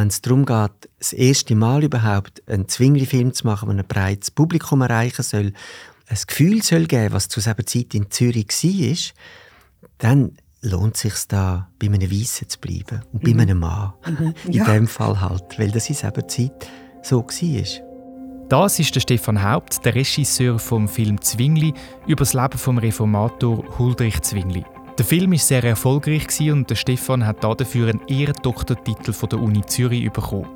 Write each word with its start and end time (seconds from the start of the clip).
wenn 0.00 0.08
es 0.08 0.22
darum 0.22 0.46
geht, 0.46 0.90
das 0.98 1.12
erste 1.12 1.54
Mal 1.54 1.84
überhaupt 1.84 2.42
einen 2.48 2.68
Zwingli-Film 2.68 3.32
zu 3.34 3.46
machen, 3.46 3.68
der 3.68 3.78
ein 3.78 3.86
breites 3.86 4.30
Publikum 4.30 4.80
erreichen 4.80 5.22
soll, 5.22 5.52
ein 6.08 6.18
Gefühl 6.26 6.62
soll 6.62 6.86
geben, 6.86 7.14
was 7.14 7.28
zu 7.28 7.40
dieser 7.40 7.56
Zeit 7.56 7.94
in 7.94 8.10
Zürich 8.10 8.48
war, 8.48 8.96
dann 9.98 10.32
lohnt 10.62 10.96
es 10.96 11.02
sich 11.02 11.14
da 11.28 11.68
bei 11.78 11.86
einem 11.86 12.10
Weissen 12.10 12.48
zu 12.48 12.58
bleiben 12.58 13.02
und 13.12 13.22
bei 13.22 13.32
mhm. 13.32 13.40
einem 13.40 13.58
Mann. 13.58 13.92
Mhm. 14.06 14.34
In 14.46 14.52
ja. 14.52 14.64
dem 14.64 14.88
Fall 14.88 15.20
halt, 15.20 15.58
weil 15.58 15.70
das 15.70 15.88
in 15.88 15.96
dieser 15.96 16.28
Zeit 16.28 16.68
so 17.02 17.24
war. 17.24 18.48
Das 18.48 18.78
ist 18.80 18.94
der 18.94 19.00
Stefan 19.00 19.42
Haupt, 19.42 19.84
der 19.84 19.94
Regisseur 19.94 20.58
vom 20.58 20.88
Film 20.88 21.20
Zwingli 21.20 21.72
über 22.06 22.24
das 22.24 22.34
Leben 22.34 22.58
vom 22.58 22.78
Reformator 22.78 23.78
Huldrych 23.78 24.20
Zwingli. 24.22 24.64
Der 25.00 25.06
Film 25.06 25.30
war 25.30 25.38
sehr 25.38 25.64
erfolgreich 25.64 26.52
und 26.52 26.68
der 26.68 26.74
Stefan 26.74 27.26
hat 27.26 27.42
dafür 27.42 27.88
einen 27.88 28.06
Ehrendoktortitel 28.06 29.14
von 29.14 29.30
der 29.30 29.40
Uni 29.40 29.64
Zürich 29.64 30.12
bekommen. 30.12 30.46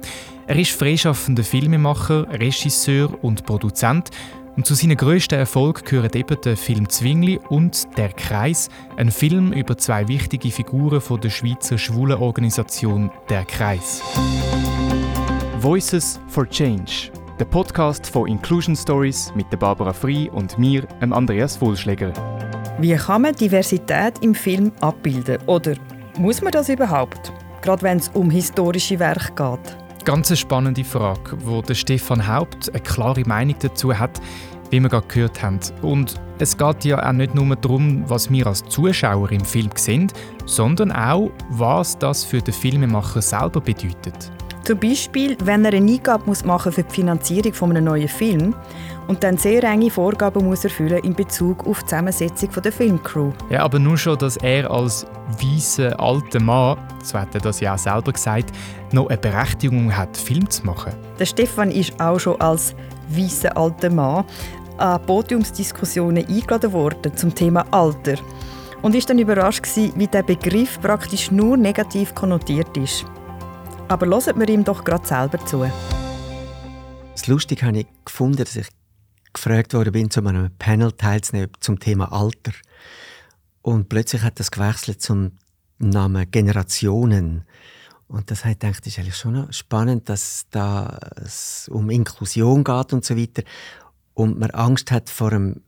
Er 0.46 0.56
ist 0.56 0.72
freischaffender 0.72 1.42
Filmemacher, 1.42 2.28
Regisseur 2.30 3.24
und 3.24 3.46
Produzent 3.46 4.10
und 4.54 4.66
zu 4.66 4.74
seinen 4.74 4.98
grössten 4.98 5.36
Erfolgen 5.36 5.82
gehören 5.86 6.10
eben 6.12 6.38
der 6.42 6.58
Film 6.58 6.90
Zwingli 6.90 7.40
und 7.48 7.84
Der 7.96 8.10
Kreis, 8.10 8.68
ein 8.98 9.10
Film 9.10 9.54
über 9.54 9.78
zwei 9.78 10.08
wichtige 10.08 10.50
Figuren 10.50 11.00
von 11.00 11.22
der 11.22 11.30
Schweizer 11.30 11.78
Schwulenorganisation 11.78 13.10
Der 13.30 13.46
Kreis. 13.46 14.02
Voices 15.60 16.20
for 16.28 16.46
Change, 16.46 17.10
der 17.40 17.46
Podcast 17.46 18.06
von 18.06 18.28
Inclusion 18.28 18.76
Stories 18.76 19.32
mit 19.34 19.58
Barbara 19.58 19.94
Frei 19.94 20.30
und 20.30 20.58
mir, 20.58 20.86
Andreas 21.00 21.58
Wohlschläger. 21.62 22.12
Wie 22.78 22.96
kann 22.96 23.22
man 23.22 23.34
Diversität 23.36 24.14
im 24.20 24.34
Film 24.34 24.72
abbilden? 24.80 25.38
Oder 25.46 25.74
muss 26.18 26.42
man 26.42 26.50
das 26.50 26.68
überhaupt? 26.68 27.32
Gerade 27.62 27.82
wenn 27.82 27.98
es 27.98 28.08
um 28.08 28.30
historische 28.30 28.98
Werke 28.98 29.32
geht. 29.32 30.04
Ganz 30.04 30.28
eine 30.28 30.36
spannende 30.36 30.82
Frage, 30.82 31.36
wo 31.44 31.62
der 31.62 31.74
Stefan 31.74 32.26
Haupt 32.26 32.70
eine 32.70 32.80
klare 32.80 33.22
Meinung 33.26 33.54
dazu 33.60 33.96
hat, 33.96 34.20
wie 34.70 34.80
wir 34.80 34.88
gerade 34.88 35.06
gehört 35.06 35.40
haben. 35.40 35.60
Und 35.82 36.16
es 36.40 36.58
geht 36.58 36.84
ja 36.84 37.08
auch 37.08 37.12
nicht 37.12 37.36
nur 37.36 37.54
darum, 37.54 38.02
was 38.10 38.28
wir 38.28 38.44
als 38.48 38.64
Zuschauer 38.64 39.30
im 39.30 39.44
Film 39.44 39.70
sehen, 39.76 40.12
sondern 40.44 40.90
auch, 40.90 41.30
was 41.50 41.96
das 41.96 42.24
für 42.24 42.42
den 42.42 42.54
Filmemacher 42.54 43.22
selber 43.22 43.60
bedeutet. 43.60 44.32
Zum 44.64 44.80
Beispiel, 44.80 45.36
wenn 45.44 45.62
er 45.66 45.74
eine 45.74 45.92
Eingabe 45.92 46.24
machen 46.24 46.46
muss 46.46 46.74
für 46.74 46.82
die 46.82 46.94
Finanzierung 46.94 47.52
von 47.52 47.70
einem 47.70 47.84
neuen 47.84 48.08
Film 48.08 48.54
und 49.08 49.22
dann 49.22 49.36
sehr 49.36 49.62
enge 49.62 49.90
Vorgaben 49.90 50.42
muss 50.42 50.64
erfüllen 50.64 51.04
in 51.04 51.12
Bezug 51.12 51.66
auf 51.66 51.80
die 51.80 51.84
Zusammensetzung 51.84 52.48
der 52.62 52.72
Filmcrew. 52.72 53.30
Ja, 53.50 53.62
aber 53.62 53.78
nur 53.78 53.98
schon, 53.98 54.16
dass 54.16 54.38
er 54.38 54.70
als 54.70 55.06
weißer 55.38 56.00
alter 56.00 56.40
Mann, 56.40 56.78
so 57.02 57.18
hat 57.18 57.34
er 57.34 57.42
das 57.42 57.60
ja 57.60 57.74
auch 57.74 57.78
selber 57.78 58.12
gesagt, 58.12 58.52
noch 58.90 59.08
eine 59.08 59.18
Berechtigung 59.18 59.94
hat, 59.94 60.16
Film 60.16 60.48
zu 60.48 60.64
machen. 60.64 60.94
Der 61.18 61.26
Stefan 61.26 61.70
ist 61.70 62.00
auch 62.00 62.18
schon 62.18 62.40
als 62.40 62.74
weißer 63.10 63.54
alter 63.54 63.90
Mann 63.90 64.24
an 64.78 65.02
Podiumsdiskussionen 65.02 66.26
eingeladen 66.26 66.72
worden 66.72 67.14
zum 67.14 67.34
Thema 67.34 67.66
Alter 67.70 68.14
und 68.80 68.94
ist 68.94 69.10
dann 69.10 69.18
überrascht 69.18 69.66
wie 69.76 70.06
der 70.06 70.22
Begriff 70.22 70.80
praktisch 70.80 71.30
nur 71.30 71.58
negativ 71.58 72.14
konnotiert 72.14 72.74
ist. 72.78 73.04
Aber 73.88 74.06
hört 74.06 74.36
mir 74.36 74.48
ihm 74.48 74.64
doch 74.64 74.82
gerade 74.82 75.06
selber 75.06 75.44
zu. 75.44 75.70
Das 77.12 77.26
Lustige 77.26 77.66
habe 77.66 77.80
ich 77.80 77.86
gefunden, 78.04 78.38
dass 78.38 78.56
ich 78.56 78.68
gefragt 79.32 79.74
worden 79.74 79.92
bin, 79.92 80.10
zu 80.10 80.24
einem 80.24 80.50
Panel 80.58 80.92
teilzunehmen 80.92 81.50
zum 81.60 81.78
Thema 81.78 82.10
Alter. 82.10 82.52
Und 83.60 83.88
plötzlich 83.88 84.22
hat 84.22 84.40
das 84.40 84.50
gewechselt 84.50 85.02
zum 85.02 85.32
Namen 85.78 86.30
Generationen. 86.30 87.44
Und 88.08 88.30
das 88.30 88.44
hat 88.44 88.60
gedacht, 88.60 88.86
ist 88.86 88.98
eigentlich 88.98 89.16
schon 89.16 89.52
spannend, 89.52 90.08
dass 90.08 90.46
da 90.50 90.98
es 91.16 91.68
um 91.68 91.90
Inklusion 91.90 92.64
geht 92.64 92.92
und 92.92 93.04
so 93.04 93.16
weiter. 93.16 93.42
Und 94.14 94.38
man 94.38 94.50
Angst 94.50 94.90
hat 94.90 95.10
vor 95.10 95.30
dem 95.30 95.62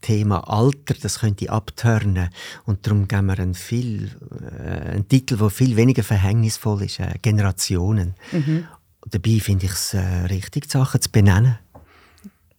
Thema 0.00 0.48
Alter, 0.48 0.94
das 1.00 1.20
könnte 1.20 1.50
abturnen. 1.50 2.30
Und 2.64 2.86
darum 2.86 3.08
geben 3.08 3.26
wir 3.26 3.38
einen, 3.38 3.54
viel, 3.54 4.10
äh, 4.40 4.90
einen 4.90 5.08
Titel, 5.08 5.36
der 5.36 5.50
viel 5.50 5.76
weniger 5.76 6.02
verhängnisvoll 6.02 6.82
ist, 6.82 7.00
äh, 7.00 7.14
Generationen. 7.22 8.14
Mhm. 8.32 8.66
Dabei 9.08 9.38
finde 9.40 9.66
ich 9.66 9.72
es 9.72 9.94
äh, 9.94 10.00
richtig, 10.28 10.64
die 10.64 10.70
Sachen 10.70 11.00
zu 11.00 11.10
benennen. 11.10 11.58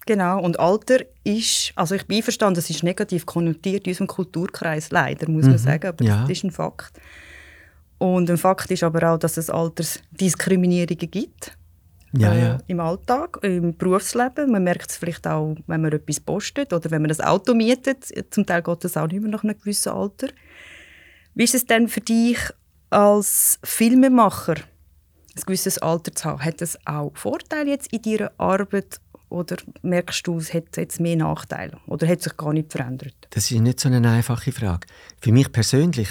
Genau, 0.05 0.41
und 0.41 0.57
Alter 0.57 0.99
ist, 1.25 1.73
also 1.75 1.93
ich 1.93 2.05
bin 2.07 2.17
einverstanden, 2.17 2.59
es 2.59 2.69
ist 2.69 2.81
negativ 2.81 3.25
konnotiert 3.25 3.85
in 3.85 3.91
unserem 3.91 4.07
Kulturkreis, 4.07 4.89
leider, 4.89 5.29
muss 5.29 5.43
man 5.43 5.53
mhm. 5.53 5.57
sagen, 5.57 5.87
aber 5.87 6.05
ja. 6.05 6.21
das 6.21 6.29
ist 6.29 6.45
ein 6.45 6.51
Fakt. 6.51 6.97
Und 7.97 8.29
ein 8.29 8.37
Fakt 8.37 8.71
ist 8.71 8.83
aber 8.83 9.11
auch, 9.11 9.17
dass 9.17 9.35
es 9.35 9.49
Altersdiskriminierungen 9.49 11.11
gibt. 11.11 11.56
Ja, 12.19 12.33
äh, 12.33 12.41
ja. 12.41 12.57
Im 12.67 12.79
Alltag, 12.79 13.39
im 13.41 13.75
Berufsleben. 13.77 14.51
Man 14.51 14.63
merkt 14.63 14.91
es 14.91 14.97
vielleicht 14.97 15.27
auch, 15.27 15.55
wenn 15.67 15.81
man 15.81 15.91
etwas 15.91 16.19
postet 16.19 16.73
oder 16.73 16.89
wenn 16.91 17.01
man 17.01 17.11
ein 17.11 17.21
Auto 17.21 17.53
mietet. 17.53 18.05
Zum 18.31 18.45
Teil 18.45 18.61
geht 18.61 18.83
das 18.83 18.97
auch 18.97 19.07
nicht 19.07 19.21
mehr 19.21 19.31
nach 19.31 19.43
einem 19.43 19.57
gewissen 19.57 19.93
Alter. 19.93 20.27
Wie 21.33 21.43
ist 21.43 21.55
es 21.55 21.65
denn 21.65 21.87
für 21.87 22.01
dich 22.01 22.39
als 22.89 23.59
Filmemacher, 23.63 24.55
ein 24.55 25.41
gewisses 25.45 25.77
Alter 25.77 26.13
zu 26.13 26.25
haben? 26.25 26.43
Hat 26.43 26.61
das 26.61 26.77
auch 26.85 27.11
Vorteile 27.15 27.69
jetzt 27.69 27.93
in 27.93 28.01
deiner 28.01 28.31
Arbeit 28.37 28.99
oder 29.29 29.57
merkst 29.81 30.25
du, 30.25 30.37
es 30.37 30.53
hat 30.53 30.77
jetzt 30.77 30.99
mehr 30.99 31.17
Nachteile? 31.17 31.77
Oder 31.87 32.07
hat 32.07 32.21
sich 32.21 32.35
gar 32.37 32.53
nicht 32.53 32.71
verändert? 32.71 33.15
Das 33.31 33.51
ist 33.51 33.59
nicht 33.59 33.79
so 33.79 33.89
eine 33.89 34.09
einfache 34.09 34.51
Frage. 34.51 34.87
Für 35.19 35.31
mich 35.31 35.51
persönlich 35.51 36.09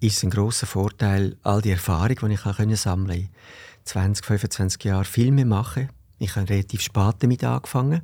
ist 0.00 0.18
es 0.18 0.22
ein 0.22 0.30
großer 0.30 0.66
Vorteil, 0.66 1.36
all 1.42 1.62
die 1.62 1.70
Erfahrung, 1.70 2.16
die 2.22 2.34
ich 2.34 2.80
sammeln 2.80 3.08
konnte. 3.08 3.28
20, 3.86 4.24
25 4.24 4.84
Jahre 4.84 5.04
Filme 5.04 5.44
machen. 5.44 5.88
Ich 6.18 6.36
habe 6.36 6.48
relativ 6.48 6.82
spät 6.82 7.16
damit 7.20 7.44
angefangen. 7.44 8.02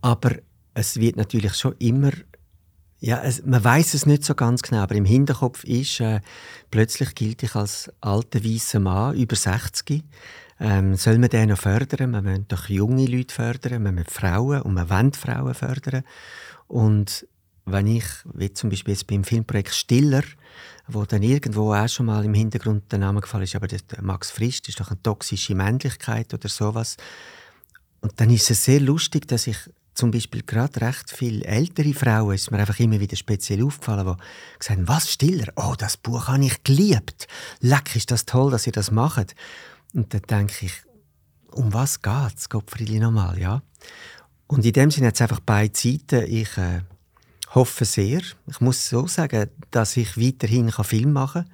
Aber 0.00 0.32
es 0.74 0.98
wird 1.00 1.16
natürlich 1.16 1.54
schon 1.54 1.74
immer 1.78 2.12
ja, 2.98 3.22
es, 3.22 3.44
man 3.44 3.62
weiß 3.62 3.94
es 3.94 4.06
nicht 4.06 4.24
so 4.24 4.34
ganz 4.34 4.62
genau, 4.62 4.82
aber 4.82 4.94
im 4.94 5.04
Hinterkopf 5.04 5.64
ist, 5.64 6.00
äh, 6.00 6.20
plötzlich 6.70 7.14
gilt 7.14 7.42
ich 7.42 7.54
als 7.54 7.92
alter 8.00 8.42
weißer 8.42 8.80
Mann, 8.80 9.16
über 9.16 9.36
60. 9.36 10.02
Ähm, 10.58 10.94
soll 10.94 11.18
man 11.18 11.28
den 11.28 11.50
noch 11.50 11.58
fördern? 11.58 12.10
Man 12.12 12.24
will 12.24 12.44
doch 12.48 12.68
junge 12.68 13.06
Leute 13.06 13.34
fördern, 13.34 13.82
man 13.82 13.96
will 13.96 14.06
Frauen 14.08 14.62
und 14.62 14.74
man 14.74 14.88
will 14.88 15.12
Frauen 15.12 15.54
fördern. 15.54 16.04
Und 16.66 17.26
wenn 17.66 17.86
ich, 17.86 18.06
wie 18.32 18.52
zum 18.52 18.70
Beispiel 18.70 18.94
jetzt 18.94 19.06
beim 19.06 19.24
Filmprojekt 19.24 19.74
Stiller, 19.74 20.22
wo 20.86 21.04
dann 21.04 21.22
irgendwo 21.22 21.74
auch 21.74 21.88
schon 21.88 22.06
mal 22.06 22.24
im 22.24 22.34
Hintergrund 22.34 22.90
der 22.92 22.98
Name 22.98 23.20
gefallen 23.20 23.44
ist, 23.44 23.56
aber 23.56 23.66
der 23.68 23.80
Max 24.02 24.30
Frist 24.30 24.68
ist 24.68 24.80
doch 24.80 24.90
eine 24.90 25.02
toxische 25.02 25.54
Männlichkeit 25.54 26.32
oder 26.34 26.48
sowas. 26.48 26.96
Und 28.00 28.20
dann 28.20 28.30
ist 28.30 28.50
es 28.50 28.64
sehr 28.64 28.80
lustig, 28.80 29.26
dass 29.28 29.46
ich 29.46 29.58
zum 29.94 30.10
Beispiel 30.10 30.42
gerade 30.42 30.80
recht 30.80 31.10
viele 31.10 31.44
ältere 31.44 31.94
Frauen, 31.94 32.34
ist 32.34 32.50
mir 32.50 32.58
einfach 32.58 32.78
immer 32.78 33.00
wieder 33.00 33.16
speziell 33.16 33.64
aufgefallen, 33.64 34.06
die 34.06 34.58
gesagt 34.58 34.80
was, 34.84 35.10
Stiller? 35.10 35.52
Oh, 35.56 35.74
das 35.76 35.96
Buch 35.96 36.28
habe 36.28 36.44
ich 36.44 36.62
geliebt. 36.62 37.26
Leck, 37.60 37.96
ist 37.96 38.10
das 38.10 38.26
toll, 38.26 38.50
dass 38.50 38.66
ihr 38.66 38.72
das 38.72 38.90
macht. 38.90 39.34
Und 39.94 40.12
dann 40.12 40.22
denke 40.22 40.66
ich, 40.66 40.72
um 41.50 41.72
was 41.72 42.02
geht 42.02 42.36
es, 42.36 42.48
Gottfriedli, 42.48 43.00
nochmal, 43.00 43.38
ja? 43.38 43.62
Und 44.46 44.64
in 44.64 44.72
dem 44.72 44.90
Sinne 44.90 45.12
es 45.12 45.20
einfach 45.20 45.40
beide 45.40 45.76
Seiten. 45.76 46.24
Ich 46.30 46.56
äh, 46.58 46.82
hoffe 47.54 47.84
sehr. 47.84 48.20
Ich 48.46 48.60
muss 48.60 48.88
so 48.88 49.06
sagen, 49.06 49.48
dass 49.70 49.96
ich 49.96 50.18
weiterhin 50.18 50.70
Film 50.70 51.12
machen 51.12 51.44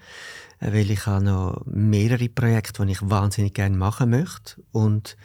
kann, 0.61 0.73
weil 0.73 0.91
ich 0.91 1.07
habe 1.07 1.25
noch 1.25 1.63
mehrere 1.67 2.29
Projekte, 2.29 2.85
die 2.85 2.93
ich 2.93 3.03
wahnsinnig 3.03 3.55
gerne 3.55 3.77
machen 3.77 4.11
möchte 4.11 4.63
und 4.73 5.17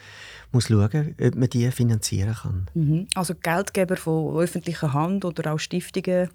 muss 0.52 0.68
schauen, 0.68 1.14
ob 1.20 1.34
man 1.34 1.48
die 1.50 1.70
finanzieren 1.70 2.34
kann. 2.34 2.68
Mhm. 2.74 3.06
Also 3.14 3.34
Geldgeber 3.34 3.96
von 3.96 4.36
öffentlicher 4.36 4.92
Hand 4.92 5.24
oder 5.24 5.52
auch 5.52 5.58
Stiftungen 5.58 6.28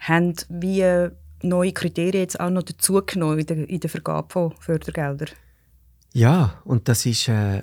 haben 0.00 0.34
wie 0.48 1.10
neue 1.42 1.72
Kriterien 1.72 2.22
jetzt 2.22 2.40
auch 2.40 2.50
noch 2.50 2.62
dazugenommen 2.62 3.40
in 3.40 3.46
der, 3.46 3.68
in 3.68 3.80
der 3.80 3.90
Vergabe 3.90 4.32
von 4.32 4.54
Fördergeldern? 4.58 5.30
Ja, 6.12 6.60
und 6.64 6.88
das 6.88 7.06
ist, 7.06 7.28
äh, 7.28 7.62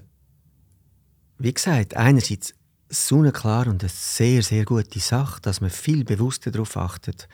wie 1.37 1.53
gesagt, 1.53 1.95
einerseits 1.95 2.53
sonnenklar 2.91 3.67
und 3.67 3.81
eine 3.81 3.89
sehr, 3.89 4.43
sehr 4.43 4.65
gute 4.65 4.99
Sache, 4.99 5.41
dass 5.41 5.61
man 5.61 5.69
viel 5.69 6.03
bewusster 6.03 6.51
darauf 6.51 6.77
achtet. 6.77 7.27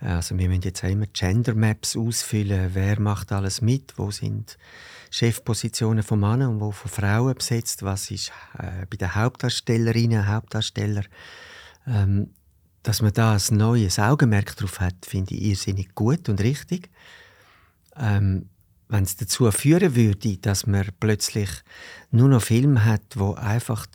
Also 0.00 0.38
wir 0.38 0.48
müssen 0.48 0.62
jetzt 0.62 0.84
auch 0.84 0.88
immer 0.88 1.06
Gender 1.06 1.54
Maps 1.54 1.96
ausfüllen, 1.96 2.70
wer 2.74 3.00
macht 3.00 3.32
alles 3.32 3.60
mit, 3.60 3.98
wo 3.98 4.10
sind 4.10 4.56
Chefpositionen 5.10 6.02
von 6.02 6.20
Männern 6.20 6.54
und 6.54 6.60
wo 6.60 6.70
von 6.70 6.90
Frauen 6.90 7.34
besetzt, 7.34 7.82
was 7.82 8.10
ist 8.10 8.32
äh, 8.58 8.86
bei 8.88 8.96
den 8.96 9.14
Hauptdarstellerinnen 9.14 10.20
und 10.20 10.28
Hauptdarstellern. 10.28 11.06
Ähm, 11.86 12.30
dass 12.82 13.02
man 13.02 13.12
da 13.12 13.34
ein 13.34 13.56
neues 13.56 13.98
Augenmerk 13.98 14.56
drauf 14.56 14.80
hat, 14.80 15.04
finde 15.04 15.34
ich 15.34 15.42
irrsinnig 15.42 15.94
gut 15.94 16.28
und 16.30 16.40
richtig. 16.40 16.88
Ähm, 17.96 18.48
wenn 18.90 19.04
es 19.04 19.16
dazu 19.16 19.50
führen 19.50 19.94
würde, 19.94 20.36
dass 20.38 20.66
man 20.66 20.88
plötzlich 20.98 21.48
nur 22.10 22.28
noch 22.28 22.42
Filme 22.42 22.84
hat, 22.84 23.02
wo 23.14 23.34
einfach 23.34 23.86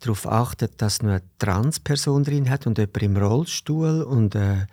darauf 0.00 0.26
achtet, 0.26 0.80
dass 0.80 1.02
nur 1.02 1.12
eine 1.12 1.22
Transperson 1.38 2.24
drin 2.24 2.48
hat 2.48 2.66
und 2.66 2.78
jemand 2.78 3.02
im 3.02 3.16
Rollstuhl 3.16 4.02
und 4.02 4.34
äh, 4.34 4.66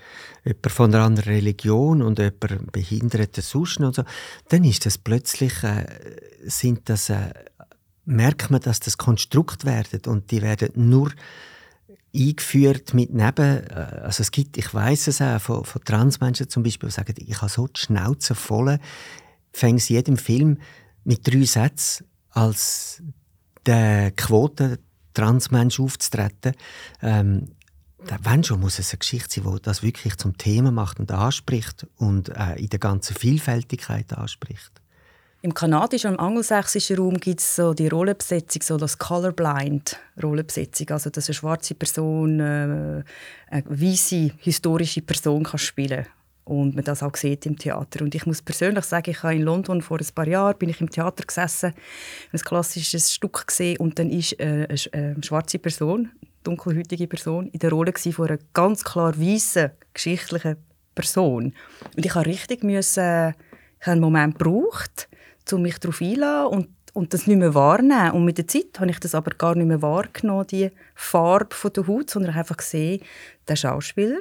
jemand 0.45 0.71
von 0.71 0.93
einer 0.93 1.03
anderen 1.03 1.29
Religion 1.29 2.01
und 2.01 2.19
jemand 2.19 2.71
behinderte 2.71 3.41
Suschen 3.41 3.85
und 3.85 3.95
so, 3.95 4.03
dann 4.49 4.63
ist 4.63 4.85
das 4.85 4.97
plötzlich 4.97 5.61
äh, 5.63 5.85
sind 6.45 6.89
das 6.89 7.09
äh, 7.09 7.33
merkt 8.05 8.51
man, 8.51 8.61
dass 8.61 8.79
das 8.79 8.97
Konstrukt 8.97 9.65
werden 9.65 10.01
und 10.07 10.31
die 10.31 10.41
werden 10.41 10.69
nur 10.75 11.11
eingeführt 12.15 12.93
mit 12.93 13.13
Neben, 13.13 13.67
äh, 13.67 14.01
also 14.03 14.21
es 14.21 14.31
gibt, 14.31 14.57
ich 14.57 14.73
weiß 14.73 15.07
es 15.07 15.21
auch 15.21 15.41
von, 15.41 15.65
von 15.65 15.83
Transmenschen 15.83 16.49
zum 16.49 16.63
Beispiel, 16.63 16.89
die 16.89 16.95
sagen, 16.95 17.15
ich 17.17 17.41
habe 17.41 17.51
so 17.51 17.67
die 17.67 17.81
Schnauze 17.81 18.35
voll, 18.35 18.79
fängt 19.55 19.81
sie 19.81 19.93
jedem 19.93 20.17
Film 20.17 20.57
mit 21.05 21.25
drei 21.25 21.45
Sätzen 21.45 22.07
als 22.31 23.01
der 23.65 24.11
Quote 24.11 24.79
Transmensch 25.13 25.79
aufzutreten. 25.79 26.53
Ähm, 27.01 27.47
wenn 28.21 28.43
schon, 28.43 28.59
muss 28.59 28.77
es 28.77 28.91
eine 28.91 28.99
Geschichte 28.99 29.41
sein, 29.41 29.55
die 29.55 29.61
das 29.61 29.81
wirklich 29.81 30.17
zum 30.17 30.37
Thema 30.37 30.71
macht 30.71 30.99
und 30.99 31.11
anspricht 31.11 31.87
und 31.95 32.29
äh, 32.29 32.55
in 32.55 32.69
der 32.69 32.79
ganzen 32.79 33.15
Vielfältigkeit 33.15 34.13
anspricht. 34.13 34.71
Im 35.41 35.53
kanadischen 35.53 36.11
und 36.11 36.19
angelsächsischen 36.19 36.97
Raum 36.97 37.19
gibt 37.19 37.39
es 37.39 37.55
so 37.55 37.73
die 37.73 37.87
Rollenbesetzung, 37.87 38.61
so 38.61 38.77
das 38.77 38.97
Colorblind 38.97 39.97
Rollenbesetzung, 40.21 40.89
also 40.89 41.09
dass 41.09 41.29
eine 41.29 41.33
schwarze 41.35 41.75
Person 41.75 42.39
äh, 42.39 43.03
eine 43.49 43.63
weiße 43.65 44.31
historische 44.37 45.01
Person 45.01 45.43
kann 45.43 45.59
spielen 45.59 46.05
und 46.45 46.75
man 46.75 46.83
das 46.83 47.01
auch 47.01 47.15
sieht 47.15 47.45
im 47.47 47.57
Theater. 47.57 48.03
Und 48.03 48.13
ich 48.13 48.25
muss 48.25 48.41
persönlich 48.41 48.85
sagen, 48.85 49.09
ich 49.09 49.23
habe 49.23 49.35
in 49.35 49.41
London 49.41 49.81
vor 49.81 49.99
ein 49.99 50.07
paar 50.13 50.27
Jahren 50.27 50.57
bin 50.57 50.69
ich 50.69 50.79
im 50.79 50.89
Theater 50.89 51.25
gesessen, 51.25 51.73
ein 52.31 52.39
klassisches 52.39 53.13
Stück 53.13 53.47
gesehen 53.47 53.77
und 53.77 53.97
dann 53.99 54.11
ist 54.11 54.39
äh, 54.39 54.67
eine, 54.93 55.23
schwarze 55.23 55.59
Person, 55.59 56.11
eine 56.21 56.29
dunkelhäutige 56.43 57.07
Person, 57.07 57.47
in 57.47 57.59
der 57.59 57.71
Rolle 57.71 57.93
von 57.93 58.27
einer 58.27 58.39
ganz 58.53 58.83
klar 58.83 59.19
weißen 59.19 59.71
geschichtlichen 59.93 60.57
Person. 60.93 61.53
Und 61.95 62.05
ich 62.05 62.13
habe 62.13 62.27
richtig 62.27 62.63
müssen, 62.63 63.33
ich 63.81 63.87
einen 63.87 64.01
Moment 64.01 64.37
gebraucht, 64.37 65.09
um 65.51 65.63
mich 65.63 65.79
darauf 65.79 65.99
einzulassen 65.99 66.53
und, 66.53 66.69
und 66.93 67.13
das 67.13 67.25
nicht 67.25 67.37
mehr 67.37 67.55
wahrnehmen. 67.55 68.11
Und 68.11 68.25
mit 68.25 68.37
der 68.37 68.47
Zeit 68.47 68.79
habe 68.79 68.91
ich 68.91 68.99
das 68.99 69.15
aber 69.15 69.31
gar 69.31 69.55
nicht 69.55 69.67
mehr 69.67 69.81
wahrgenommen, 69.81 70.45
die 70.47 70.69
Farbe 70.93 71.55
der 71.75 71.87
Haut, 71.87 72.11
sondern 72.11 72.35
einfach 72.35 72.57
gesehen, 72.57 73.01
der 73.47 73.55
Schauspieler 73.55 74.19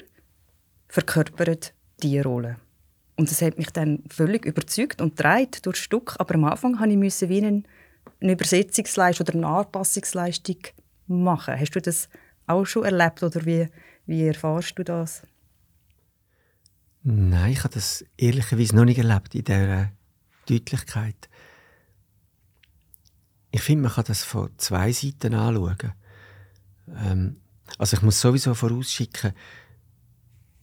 verkörpert 0.89 1.75
diese 2.03 2.23
Rolle. 2.23 2.57
Und 3.17 3.31
das 3.31 3.43
hat 3.43 3.59
mich 3.59 3.71
dann 3.71 4.03
völlig 4.09 4.45
überzeugt 4.45 5.01
und 5.01 5.21
dreht 5.21 5.65
durch 5.67 5.77
Stück. 5.77 6.17
Aber 6.19 6.35
am 6.35 6.45
Anfang 6.45 6.73
musste 6.99 7.27
ich 7.27 7.31
wie 7.31 7.47
eine, 7.47 7.63
eine 8.21 8.33
Übersetzungsleistung 8.33 9.27
oder 9.27 9.35
eine 9.35 9.47
Anpassungsleistung 9.47 10.57
machen. 11.07 11.59
Hast 11.59 11.77
du 11.77 11.81
das 11.81 12.09
auch 12.47 12.65
schon 12.65 12.85
erlebt 12.85 13.23
oder 13.23 13.45
wie, 13.45 13.69
wie 14.07 14.27
erfährst 14.27 14.79
du 14.79 14.85
das? 14.85 15.23
Nein, 17.03 17.53
ich 17.53 17.63
habe 17.63 17.75
das 17.75 18.05
ehrlicherweise 18.17 18.75
noch 18.75 18.85
nicht 18.85 18.99
erlebt 18.99 19.35
in 19.35 19.45
dieser 19.45 19.93
Deutlichkeit. 20.47 21.29
Ich 23.51 23.61
finde, 23.61 23.83
man 23.83 23.93
kann 23.93 24.05
das 24.07 24.25
von 24.25 24.51
zwei 24.57 24.91
Seiten 24.91 25.35
anschauen. 25.35 25.93
Ähm, 26.89 27.37
also 27.79 27.97
ich 27.97 28.03
muss 28.03 28.21
sowieso 28.21 28.55
vorausschicken, 28.55 29.33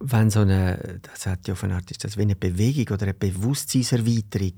wenn 0.03 0.29
so 0.29 0.41
eine, 0.41 0.99
das 1.03 1.25
hat 1.25 1.47
ja 1.47 1.53
auf 1.53 1.63
eine 1.63 1.75
Art, 1.75 1.89
ist 1.91 2.03
das 2.03 2.17
wie 2.17 2.23
eine 2.23 2.35
Bewegung 2.35 2.93
oder 2.93 3.03
eine 3.03 3.13
Bewusstseinserweiterung. 3.13 4.53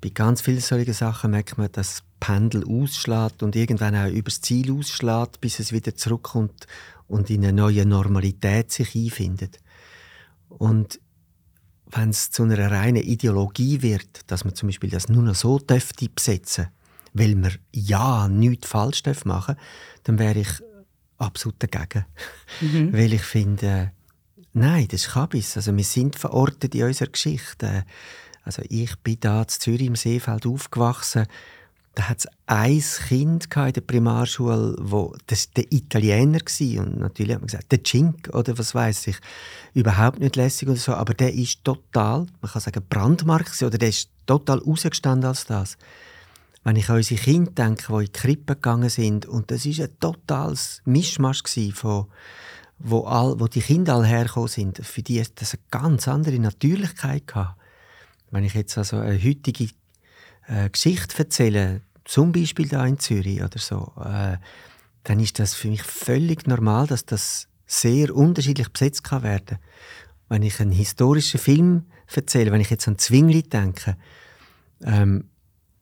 Bei 0.00 0.10
ganz 0.10 0.42
vielen 0.42 0.60
solchen 0.60 0.92
Sachen 0.92 1.30
merkt 1.30 1.58
man, 1.58 1.72
dass 1.72 1.96
das 1.96 2.02
Pendel 2.20 2.64
ausschlägt 2.64 3.42
und 3.42 3.56
irgendwann 3.56 3.96
auch 3.96 4.10
übers 4.10 4.40
Ziel 4.40 4.72
ausschlägt, 4.72 5.40
bis 5.40 5.58
es 5.58 5.72
wieder 5.72 5.94
zurückkommt 5.94 6.66
und 7.06 7.30
in 7.30 7.44
eine 7.44 7.52
neue 7.52 7.86
Normalität 7.86 8.70
sich 8.70 8.94
einfindet. 8.94 9.58
Und 10.48 11.00
wenn 11.90 12.10
es 12.10 12.30
zu 12.30 12.42
einer 12.42 12.70
reinen 12.70 13.02
Ideologie 13.02 13.82
wird, 13.82 14.30
dass 14.30 14.44
man 14.44 14.54
zum 14.54 14.68
Beispiel 14.68 14.90
das 14.90 15.08
nur 15.08 15.22
noch 15.22 15.34
so 15.34 15.58
dürfte 15.58 16.08
besetzen, 16.08 16.68
weil 17.12 17.34
man 17.34 17.54
ja 17.72 18.28
nichts 18.28 18.68
falsch 18.68 19.02
machen 19.24 19.56
darf, 19.56 19.66
dann 20.02 20.18
wäre 20.18 20.40
ich 20.40 20.48
absolut 21.18 21.56
dagegen. 21.62 22.04
Mhm. 22.60 22.92
weil 22.92 23.12
ich 23.12 23.22
finde, 23.22 23.92
nein, 24.56 24.88
das 24.88 25.02
ist 25.02 25.12
Kabis. 25.12 25.56
Also 25.56 25.76
wir 25.76 25.84
sind 25.84 26.16
verortet 26.16 26.74
in 26.74 26.84
unserer 26.84 27.10
Geschichte. 27.10 27.84
Also 28.44 28.62
ich 28.68 28.96
bin 28.98 29.18
da 29.20 29.42
in 29.42 29.48
Zürich 29.48 29.86
im 29.86 29.96
Seefeld 29.96 30.46
aufgewachsen 30.46 31.26
da 31.96 32.10
hat 32.10 32.18
es 32.18 32.28
ein 32.44 32.84
Kind 33.08 33.48
in 33.56 33.72
der 33.72 33.80
Primarschule, 33.80 34.76
wo 34.78 35.16
das 35.28 35.50
der 35.52 35.64
Italiener 35.72 36.40
war. 36.40 36.82
und 36.84 36.98
natürlich 36.98 37.34
hat 37.34 37.40
man 37.40 37.46
gesagt, 37.46 37.72
der 37.72 37.82
Cink 37.82 38.28
oder 38.34 38.56
was 38.58 38.74
weiß 38.74 39.06
ich, 39.06 39.16
überhaupt 39.72 40.20
nicht 40.20 40.36
lässig 40.36 40.68
oder 40.68 40.76
so, 40.76 40.92
aber 40.92 41.14
der 41.14 41.32
ist 41.32 41.64
total, 41.64 42.26
man 42.42 42.50
kann 42.50 42.60
sagen 42.60 42.84
Brandmark 42.86 43.50
oder 43.62 43.78
der 43.78 43.88
ist 43.88 44.10
total 44.26 44.58
rausgestanden 44.58 45.26
als 45.26 45.46
das. 45.46 45.78
Wenn 46.64 46.76
ich 46.76 46.90
an 46.90 46.96
unsere 46.96 47.18
Kinder 47.18 47.52
denke, 47.52 47.86
die 47.88 47.92
in 47.94 48.04
die 48.04 48.12
Krippe 48.12 48.56
gegangen 48.56 48.90
sind 48.90 49.24
und 49.24 49.50
das 49.50 49.64
ist 49.64 49.80
ein 49.80 49.98
totales 49.98 50.82
Mischmasch 50.84 51.44
von 51.72 52.08
wo, 52.78 53.04
all, 53.04 53.38
wo 53.40 53.46
die 53.46 53.60
Kinder 53.60 53.94
alle 53.94 54.06
hergekommen 54.06 54.48
sind, 54.48 54.78
für 54.84 55.02
die 55.02 55.20
hat 55.20 55.40
das 55.40 55.54
eine 55.54 55.62
ganz 55.70 56.08
andere 56.08 56.38
Natürlichkeit 56.38 57.26
gehabt. 57.26 57.60
Wenn 58.30 58.44
ich 58.44 58.54
jetzt 58.54 58.76
also 58.76 58.98
eine 58.98 59.22
heutige 59.22 59.70
äh, 60.46 60.68
Geschichte 60.70 61.18
erzähle, 61.18 61.82
zum 62.04 62.32
Beispiel 62.32 62.68
da 62.68 62.86
in 62.86 62.98
Zürich 62.98 63.42
oder 63.42 63.58
so, 63.58 63.92
äh, 64.04 64.36
dann 65.04 65.20
ist 65.20 65.38
das 65.38 65.54
für 65.54 65.68
mich 65.68 65.82
völlig 65.82 66.46
normal, 66.46 66.86
dass 66.86 67.06
das 67.06 67.48
sehr 67.66 68.14
unterschiedlich 68.14 68.68
besetzt 68.68 69.04
kann 69.04 69.22
werden. 69.22 69.58
Wenn 70.28 70.42
ich 70.42 70.60
einen 70.60 70.72
historischen 70.72 71.40
Film 71.40 71.86
erzähle, 72.12 72.52
wenn 72.52 72.60
ich 72.60 72.70
jetzt 72.70 72.88
an 72.88 72.98
Zwingli 72.98 73.42
denke, 73.42 73.96
ähm, 74.82 75.28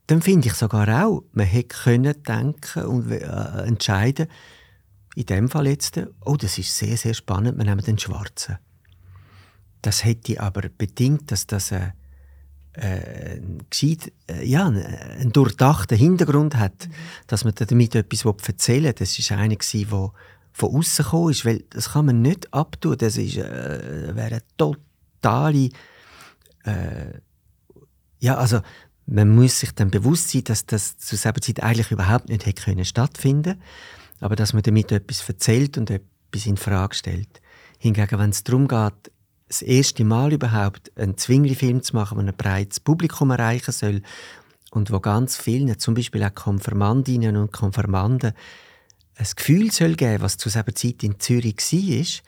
dann 0.07 0.21
finde 0.21 0.49
ich 0.49 0.55
sogar 0.55 1.07
auch, 1.07 1.25
man 1.33 1.47
hätte 1.47 1.77
können 1.77 2.23
denken 2.23 2.85
und 2.85 3.11
äh, 3.11 3.21
entscheiden, 3.67 4.29
in 5.15 5.27
dem 5.27 5.49
Fall 5.49 5.67
jetzt, 5.69 6.01
oh, 6.25 6.37
das 6.37 6.59
ist 6.59 6.77
sehr, 6.77 6.97
sehr 6.97 7.15
spannend, 7.15 7.57
wir 7.59 7.65
nehmen 7.65 7.85
den 7.85 7.99
Schwarzen. 7.99 8.59
Das 9.83 10.05
hätte 10.05 10.41
aber 10.41 10.63
bedingt, 10.77 11.31
dass 11.31 11.47
das 11.47 11.73
äh, 11.73 11.91
äh, 12.75 13.41
gescheit, 13.71 14.13
äh, 14.29 14.45
ja, 14.45 14.67
einen 14.67 15.33
durchdachten 15.33 15.97
Hintergrund 15.97 16.57
hat, 16.57 16.89
mhm. 16.89 16.93
dass 17.27 17.45
man 17.45 17.55
damit 17.55 17.95
etwas 17.95 18.25
erzählen 18.25 18.85
will. 18.85 18.93
Das 18.93 19.31
war 19.31 19.39
einer, 19.39 19.57
der 19.57 20.11
von 20.53 20.77
außen 20.77 21.05
gekommen 21.05 21.31
ist, 21.31 21.45
weil 21.45 21.65
das 21.71 21.93
kann 21.93 22.07
man 22.07 22.23
nicht 22.23 22.53
abtun. 22.53 22.97
Das 22.99 23.17
ist, 23.17 23.37
äh, 23.37 24.15
wäre 24.15 24.27
eine 24.27 24.43
totale, 24.57 25.69
äh, 26.65 27.21
ja, 28.21 28.37
also 28.37 28.61
man 29.07 29.35
muss 29.35 29.61
sich 29.61 29.73
dann 29.73 29.91
bewusst 29.91 30.31
sein, 30.31 30.45
dass 30.45 30.65
das 30.65 30.97
zu 30.97 31.17
selber 31.17 31.41
Zeit 31.41 31.63
eigentlich 31.63 31.91
überhaupt 31.91 32.29
nicht 32.29 32.47
hätte 32.47 32.63
können 32.63 32.85
stattfinden, 32.85 33.61
aber 34.21 34.37
dass 34.37 34.53
man 34.53 34.63
damit 34.63 34.93
etwas 34.93 35.29
erzählt 35.29 35.79
und 35.79 35.91
etwas 35.91 36.47
in 36.47 36.57
Frage 36.57 36.95
stellt. 36.95 37.41
Hingegen, 37.79 38.19
wenn 38.19 38.31
es 38.31 38.45
darum 38.45 38.69
geht, 38.69 39.13
das 39.49 39.63
erste 39.63 40.05
Mal 40.05 40.33
überhaupt 40.33 40.91
einen 40.97 41.17
Zwingli-Film 41.17 41.83
zu 41.83 41.95
machen, 41.95 42.19
der 42.19 42.29
ein 42.29 42.37
breites 42.37 42.81
Publikum 42.81 43.31
erreichen 43.31 43.73
soll 43.73 44.03
und 44.71 44.91
wo 44.91 45.01
ganz 45.01 45.37
vielen, 45.37 45.79
zum 45.79 45.95
Beispiel 45.95 46.25
auch 46.25 46.35
Konfirmandinnen 46.35 47.37
und 47.37 47.53
Konfirmanden, 47.53 48.33
ein 49.17 49.27
Gefühl 49.37 49.71
soll 49.71 49.95
geben, 49.95 50.23
was 50.23 50.39
zu 50.39 50.49
dieser 50.49 50.67
Zeit 50.75 51.03
in 51.05 51.21
Zürich 51.21 51.57
war, 51.73 52.23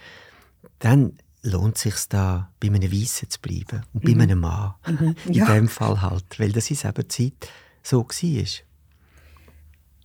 dann 0.78 1.18
lohnt 1.42 1.76
es 1.76 1.82
sich 1.82 1.94
da 2.08 2.52
bei 2.60 2.68
einem 2.68 2.92
Weissen 2.92 3.30
zu 3.30 3.40
bleiben 3.40 3.82
und 3.92 4.04
mhm. 4.04 4.16
bei 4.16 4.22
einem 4.22 4.40
Mann. 4.40 4.74
Mhm. 4.86 5.16
Ja. 5.32 5.46
In 5.46 5.54
dem 5.54 5.68
Fall 5.68 6.00
halt, 6.02 6.38
weil 6.38 6.52
das 6.52 6.70
in 6.70 6.76
dieser 6.76 7.08
Zeit 7.08 7.48
so 7.82 8.04
war. 8.04 8.44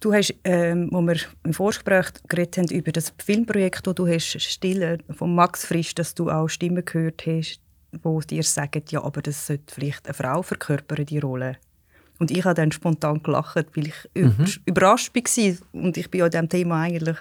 Du 0.02 0.12
hast, 0.12 0.34
ähm, 0.46 0.90
wo 0.92 1.00
wir 1.02 1.16
im 1.44 1.54
Vorgespräch 1.54 2.08
geredet 2.28 2.58
haben 2.58 2.76
über 2.76 2.92
das 2.92 3.14
Filmprojekt, 3.24 3.86
das 3.86 3.94
du 3.94 4.08
hast, 4.08 4.42
Stille 4.42 4.98
von 5.12 5.36
Max 5.36 5.64
Frisch, 5.64 5.94
dass 5.94 6.16
du 6.16 6.32
auch 6.32 6.48
Stimmen 6.48 6.84
gehört 6.84 7.24
hast, 7.28 7.62
wo 8.02 8.20
dir 8.20 8.42
sagen, 8.42 8.82
ja, 8.90 9.04
aber 9.04 9.22
das 9.22 9.46
sollte 9.46 9.72
vielleicht 9.72 10.08
eine 10.08 10.16
Frau 10.16 10.42
verkörpern, 10.42 11.06
die 11.06 11.20
Rolle. 11.20 11.58
Und 12.18 12.32
ich 12.32 12.44
habe 12.46 12.56
dann 12.56 12.72
spontan 12.72 13.22
gelacht, 13.22 13.68
weil 13.76 13.88
ich 13.88 14.10
mhm. 14.16 14.46
überrascht 14.66 15.14
war. 15.14 15.58
Und 15.72 15.98
ich 15.98 16.10
bin 16.10 16.20
ja 16.20 16.26
in 16.26 16.32
diesem 16.32 16.50
Thema 16.50 16.82
eigentlich 16.82 17.18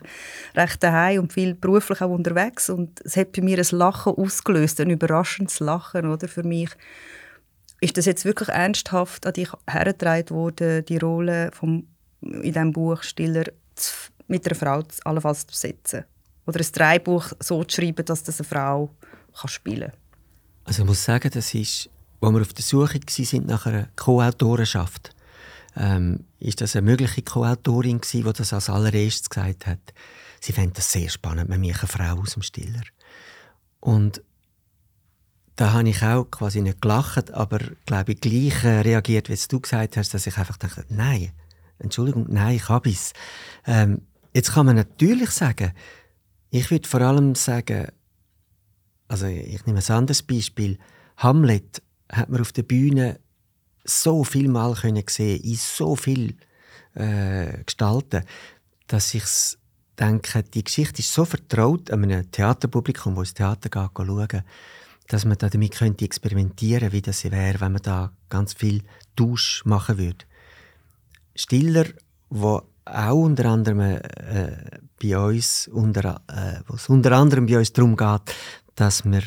recht 0.54 0.82
daheim 0.82 1.20
und 1.20 1.34
viel 1.34 1.54
beruflich 1.54 2.00
auch 2.00 2.10
unterwegs. 2.10 2.70
Und 2.70 2.98
es 3.04 3.14
hat 3.14 3.32
bei 3.32 3.42
mir 3.42 3.58
ein 3.58 3.78
Lachen 3.78 4.14
ausgelöst, 4.14 4.80
ein 4.80 4.88
überraschendes 4.88 5.60
Lachen 5.60 6.06
oder, 6.06 6.28
für 6.28 6.44
mich. 6.44 6.70
Ist 7.82 7.98
das 7.98 8.06
jetzt 8.06 8.24
wirklich 8.24 8.48
ernsthaft 8.48 9.26
an 9.26 9.34
dich 9.34 9.50
hergetragen 9.68 10.30
worden, 10.30 10.84
die 10.86 10.98
Rolle 10.98 11.50
vom 11.52 11.86
in 12.22 12.42
diesem 12.42 12.72
Buch 12.72 13.02
Stiller 13.02 13.44
mit 14.28 14.46
einer 14.46 14.54
Frau 14.54 14.82
allenfalls 15.04 15.40
zu 15.40 15.46
besetzen. 15.48 16.04
Oder 16.46 16.60
ein 16.60 16.72
Dreibuch 16.72 17.32
so 17.40 17.64
zu 17.64 17.76
schreiben, 17.76 18.04
dass 18.04 18.22
das 18.22 18.40
eine 18.40 18.48
Frau 18.48 18.90
kann 19.38 19.48
spielen 19.48 19.90
kann. 19.90 19.98
Also 20.64 20.82
ich 20.82 20.88
muss 20.88 21.04
sagen, 21.04 21.30
das 21.32 21.54
ist 21.54 21.90
wo 22.20 22.30
wir 22.30 22.42
auf 22.42 22.52
der 22.52 22.64
Suche 22.64 23.00
sind 23.08 23.46
nach 23.46 23.66
einer 23.66 23.88
Co-Autorenschaft, 23.96 25.14
ähm, 25.76 26.24
ist 26.38 26.60
das 26.60 26.76
eine 26.76 26.86
mögliche 26.86 27.22
Co-Autorin 27.22 28.00
die 28.12 28.22
das 28.22 28.52
als 28.52 28.68
allererstes 28.68 29.30
gesagt 29.30 29.66
hat. 29.66 29.94
Sie 30.40 30.52
fände 30.52 30.74
das 30.74 30.92
sehr 30.92 31.08
spannend, 31.08 31.48
mit 31.48 31.60
mir 31.60 31.74
eine 31.74 31.88
Frau 31.88 32.20
aus 32.20 32.34
dem 32.34 32.42
Stiller. 32.42 32.82
Und 33.80 34.22
da 35.56 35.72
habe 35.72 35.88
ich 35.88 36.02
auch 36.02 36.24
quasi 36.24 36.60
nicht 36.62 36.80
gelacht, 36.80 37.32
aber 37.32 37.58
glaube 37.86 38.12
ich 38.12 38.20
gleich 38.20 38.64
reagiert, 38.64 39.28
wie 39.28 39.38
du 39.48 39.60
gesagt 39.60 39.96
hast, 39.96 40.14
dass 40.14 40.26
ich 40.26 40.36
einfach 40.36 40.56
dachte, 40.56 40.84
nein, 40.88 41.32
Entschuldigung, 41.80 42.26
nein, 42.28 42.56
ich 42.56 42.68
habe 42.68 42.90
es. 42.90 43.12
Ähm, 43.66 44.02
jetzt 44.32 44.52
kann 44.52 44.66
man 44.66 44.76
natürlich 44.76 45.30
sagen, 45.30 45.72
ich 46.50 46.70
würde 46.70 46.88
vor 46.88 47.00
allem 47.00 47.34
sagen, 47.34 47.88
also 49.08 49.26
ich 49.26 49.66
nehme 49.66 49.80
ein 49.80 49.92
anderes 49.92 50.22
Beispiel, 50.22 50.78
Hamlet 51.16 51.82
hat 52.10 52.28
man 52.28 52.40
auf 52.40 52.52
der 52.52 52.62
Bühne 52.62 53.20
so 53.84 54.24
viel 54.24 54.48
Mal 54.48 54.74
können 54.74 55.04
sehen, 55.08 55.40
in 55.42 55.56
so 55.56 55.96
viel 55.96 56.36
äh, 56.94 57.64
Gestalten, 57.64 58.24
dass 58.86 59.14
ich 59.14 59.24
denke, 59.98 60.42
die 60.42 60.64
Geschichte 60.64 61.00
ist 61.00 61.12
so 61.12 61.24
vertraut 61.24 61.90
an 61.90 62.04
einem 62.04 62.30
Theaterpublikum, 62.30 63.14
das 63.14 63.28
ins 63.30 63.34
Theater 63.34 63.68
geht, 63.68 64.06
schauen, 64.06 64.42
dass 65.08 65.24
man 65.24 65.38
da 65.38 65.48
damit 65.48 65.72
könnte 65.72 66.04
experimentieren, 66.04 66.92
wie 66.92 67.02
das 67.02 67.24
wäre, 67.24 67.60
wenn 67.60 67.72
man 67.72 67.82
da 67.82 68.12
ganz 68.28 68.54
viel 68.54 68.82
Tausch 69.16 69.64
machen 69.64 69.98
würde. 69.98 70.24
Stiller, 71.34 71.86
wo 72.28 72.62
auch 72.84 73.14
unter 73.14 73.46
anderem 73.46 73.80
äh, 73.80 74.00
bei 75.00 75.18
uns, 75.18 75.68
unter, 75.68 76.22
äh, 76.28 76.60
wo 76.66 76.92
unter 76.92 77.12
anderem 77.12 77.46
bei 77.46 77.58
uns 77.58 77.72
darum 77.72 77.96
geht, 77.96 78.34
dass 78.74 79.04
wir 79.04 79.22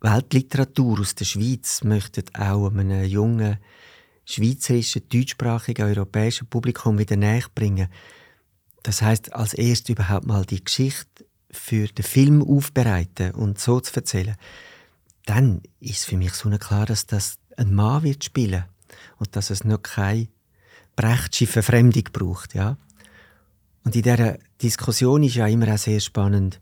Weltliteratur 0.00 1.00
aus 1.00 1.14
der 1.14 1.24
Schweiz 1.24 1.82
möchten 1.82 2.24
auch 2.34 2.70
einem 2.70 3.04
jungen 3.04 3.58
schweizerischen, 4.24 5.08
deutschsprachigen, 5.08 5.86
europäischen 5.86 6.46
Publikum 6.48 6.98
wieder 6.98 7.16
näher 7.16 7.44
bringen. 7.54 7.88
Das 8.82 9.02
heißt, 9.02 9.32
als 9.34 9.54
erst 9.54 9.88
überhaupt 9.88 10.26
mal 10.26 10.44
die 10.44 10.62
Geschichte 10.62 11.24
für 11.50 11.88
den 11.88 12.04
Film 12.04 12.42
aufbereiten 12.42 13.32
und 13.32 13.58
so 13.58 13.80
zu 13.80 13.94
erzählen. 13.96 14.36
Dann 15.24 15.62
ist 15.80 16.04
für 16.04 16.16
mich 16.16 16.34
so 16.34 16.50
klar, 16.50 16.86
dass 16.86 17.06
das 17.06 17.38
ein 17.56 17.74
Mann 17.74 18.02
wird 18.02 18.22
spielen 18.22 18.64
und 19.16 19.34
dass 19.34 19.50
es 19.50 19.64
noch 19.64 19.82
keine 19.82 20.28
Brechtsche 20.98 21.46
Verfremdung 21.46 22.02
braucht, 22.12 22.54
ja. 22.54 22.76
Und 23.84 23.94
in 23.94 24.02
dieser 24.02 24.36
Diskussion 24.60 25.22
ist 25.22 25.36
ja 25.36 25.46
immer 25.46 25.72
auch 25.72 25.78
sehr 25.78 26.00
spannend. 26.00 26.60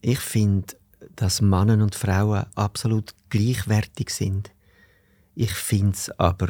Ich 0.00 0.20
finde, 0.20 0.74
dass 1.14 1.42
Männer 1.42 1.82
und 1.82 1.94
Frauen 1.94 2.46
absolut 2.54 3.14
gleichwertig 3.28 4.08
sind. 4.08 4.52
Ich 5.34 5.52
finde 5.52 5.92
es 5.92 6.08
aber 6.18 6.48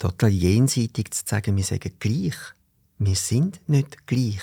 total 0.00 0.30
jenseitig 0.30 1.12
zu 1.12 1.22
sagen, 1.24 1.56
wir 1.56 1.62
sagen 1.62 1.92
gleich. 2.00 2.34
Wir 2.98 3.14
sind 3.14 3.60
nicht 3.68 4.08
gleich. 4.08 4.42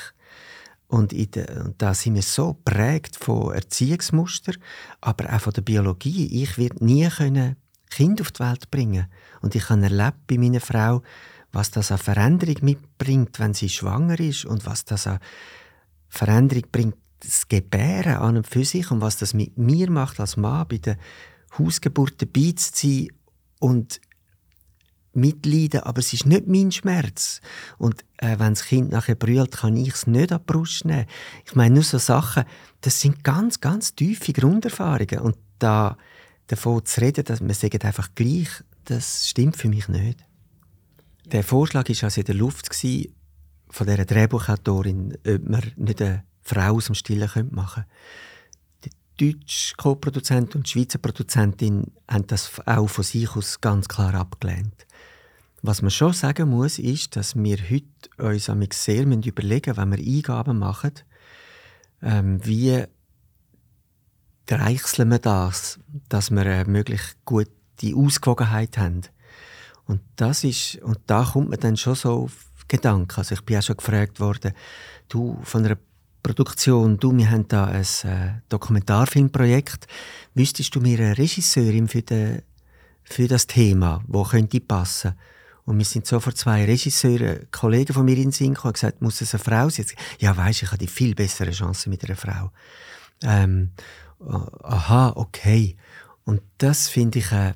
Und, 0.88 1.12
de, 1.12 1.46
da 1.78 1.94
sind 1.94 2.16
wir 2.16 2.22
so 2.22 2.56
prägt 2.64 3.18
von 3.18 3.54
Erziehungsmuster, 3.54 4.54
aber 5.02 5.36
auch 5.36 5.42
von 5.42 5.52
der 5.52 5.62
Biologie. 5.62 6.42
Ich 6.42 6.58
werde 6.58 6.86
nie 6.86 7.10
können 7.10 7.58
Kind 7.90 8.22
auf 8.22 8.32
die 8.32 8.40
Welt 8.42 8.70
bringen. 8.72 9.08
Und 9.42 9.56
ich 9.56 9.70
habe 9.70 9.82
erlebt 9.84 10.28
bei 10.28 10.38
meiner 10.38 10.62
Frau, 10.62 11.02
was 11.52 11.72
das 11.72 11.92
an 11.92 11.98
Veränderung 11.98 12.58
mitbringt, 12.62 13.40
wenn 13.40 13.54
sie 13.54 13.70
schwanger 13.70 14.20
ist 14.20 14.46
und 14.46 14.66
was 14.66 14.86
das 14.86 15.08
an 15.08 15.20
Veränderung 16.10 16.66
bringt, 16.72 16.96
das 17.20 17.48
Gebären 17.48 18.18
an 18.18 18.38
und 18.38 18.48
für 18.48 18.66
sich 18.66 18.92
und 18.92 19.02
was 19.02 19.18
das 19.18 19.34
mit 19.34 19.58
mir 19.58 19.90
macht 19.90 20.20
als 20.20 20.38
Mann, 20.38 20.68
bei 20.68 20.78
der 20.78 20.98
Hausgeburt 21.58 22.22
dabei 22.22 22.54
zu 22.56 22.72
sein 22.74 23.08
und 23.60 24.00
mitleiden, 25.14 25.82
aber 25.82 26.00
es 26.00 26.14
ist 26.14 26.28
nicht 26.28 26.48
mein 26.48 26.72
Schmerz. 26.72 27.42
Und 27.80 28.06
äh, 28.18 28.38
wenn 28.38 28.54
das 28.54 28.66
Kind 28.66 28.92
nachher 28.92 29.16
brüllt, 29.16 29.52
kann 29.52 29.76
ich 29.76 29.94
es 29.94 30.08
nicht 30.08 30.32
an 30.32 30.40
die 30.40 30.54
Brust 30.54 30.86
nehmen. 30.86 31.08
Ich 31.46 31.56
meine, 31.56 31.74
nur 31.74 31.84
so 31.84 31.98
Sachen, 31.98 32.46
das 32.82 33.02
sind 33.02 33.24
ganz, 33.24 33.60
ganz 33.60 33.96
tiefe 33.96 34.32
Grunderfahrungen. 34.32 35.20
Und 35.20 35.38
da 35.58 35.98
davon 36.48 36.86
zu 36.86 37.02
reden, 37.02 37.26
dass 37.26 37.42
man 37.42 37.54
sagt 37.54 37.86
einfach 37.86 38.10
gleich, 38.16 38.50
das 38.86 39.28
stimmt 39.28 39.58
für 39.58 39.70
mich 39.70 39.88
nicht. 39.88 40.20
Der 41.26 41.44
Vorschlag 41.44 41.90
war 41.90 42.04
also 42.04 42.22
in 42.22 42.26
der 42.26 42.36
Luft 42.36 42.74
von 43.70 43.88
dieser 43.88 44.06
Drehbuchautorin, 44.06 45.18
ob 45.28 45.50
man 45.50 45.72
nicht 45.76 46.02
eine 46.02 46.24
Frau 46.42 46.76
aus 46.76 46.86
dem 46.86 46.96
Stillen 46.96 47.30
machen 47.52 47.84
könnte. 47.84 48.96
Die 49.20 49.34
deutsche 49.34 49.76
Co-Produzent 49.76 50.56
und 50.56 50.68
die 50.68 50.72
Schweizer 50.72 51.00
Produzentin 51.00 51.92
haben 52.08 52.28
das 52.28 52.50
auch 52.66 52.88
von 52.88 53.04
sich 53.04 53.36
aus 53.36 53.60
ganz 53.60 53.88
klar 53.90 54.14
abgelehnt. 54.14 54.86
Was 55.62 55.82
man 55.82 55.92
schon 55.92 56.14
sagen 56.14 56.50
muss, 56.50 56.80
ist, 56.80 57.16
dass 57.16 57.36
wir 57.36 57.58
heute 57.58 57.86
uns 58.18 58.46
sehr 58.72 59.04
überlegen 59.04 59.76
müssen, 59.76 59.92
wenn 59.92 59.92
wir 59.92 60.16
Eingaben 60.16 60.60
machen, 60.60 60.94
ähm, 62.02 62.40
wie 62.46 62.86
dreichseln 64.48 65.10
wir 65.10 65.20
das, 65.20 65.80
dass 66.10 66.32
wir 66.32 66.42
eine 66.42 66.66
möglichst 66.66 67.18
gute 67.26 67.52
Ausgewogenheit 67.96 68.78
haben. 68.78 69.02
Und 69.86 70.02
das 70.16 70.44
ist, 70.44 70.78
und 70.82 71.00
da 71.06 71.24
kommt 71.24 71.50
man 71.50 71.60
dann 71.60 71.78
schon 71.78 71.96
so 71.96 72.24
auf 72.24 72.48
Gedanken. 72.68 73.18
Also 73.18 73.36
ich 73.36 73.42
bin 73.42 73.58
auch 73.58 73.62
schon 73.62 73.78
gefragt 73.78 74.20
worden, 74.20 74.54
du, 75.08 75.40
von 75.44 75.66
einer 75.66 75.78
Produktion. 76.24 76.98
Du, 76.98 77.16
wir 77.16 77.30
haben 77.30 77.48
da 77.48 77.66
ein 77.66 77.82
äh, 77.82 78.42
Dokumentarfilmprojekt. 78.50 79.88
Wüsstest 80.34 80.76
du 80.76 80.82
mir 80.82 81.00
eine 81.00 81.18
Regisseurin 81.18 81.88
für, 81.88 82.02
de, 82.02 82.42
für 83.04 83.28
das 83.28 83.48
Thema, 83.48 84.04
wo 84.08 84.24
könnte 84.24 84.60
passen? 84.60 85.14
Und 85.64 85.78
wir 85.78 85.86
sind 85.86 86.06
sofort 86.06 86.38
zwei 86.38 86.66
Regisseure, 86.66 87.48
Kollegen 87.52 87.94
von 87.94 88.06
mir 88.06 88.16
in 88.16 88.24
den 88.24 88.32
Sinn 88.32 88.54
gekommen, 88.54 88.74
gesagt, 88.74 89.02
muss 89.02 89.22
es 89.22 89.34
eine 89.34 89.44
Frau 89.44 89.70
sein? 89.70 89.86
Ja, 90.20 90.36
weisst, 90.36 90.64
ich 90.64 90.70
habe 90.70 90.78
die 90.78 90.88
viel 90.88 91.14
bessere 91.14 91.52
Chance 91.52 91.90
mit 91.90 92.04
einer 92.06 92.16
Frau. 92.16 92.52
Ähm, 93.24 93.72
aha, 94.20 95.14
okay. 95.16 95.76
Und 96.24 96.42
das 96.58 96.90
finde 96.90 97.20
ich 97.20 97.32
eine 97.32 97.56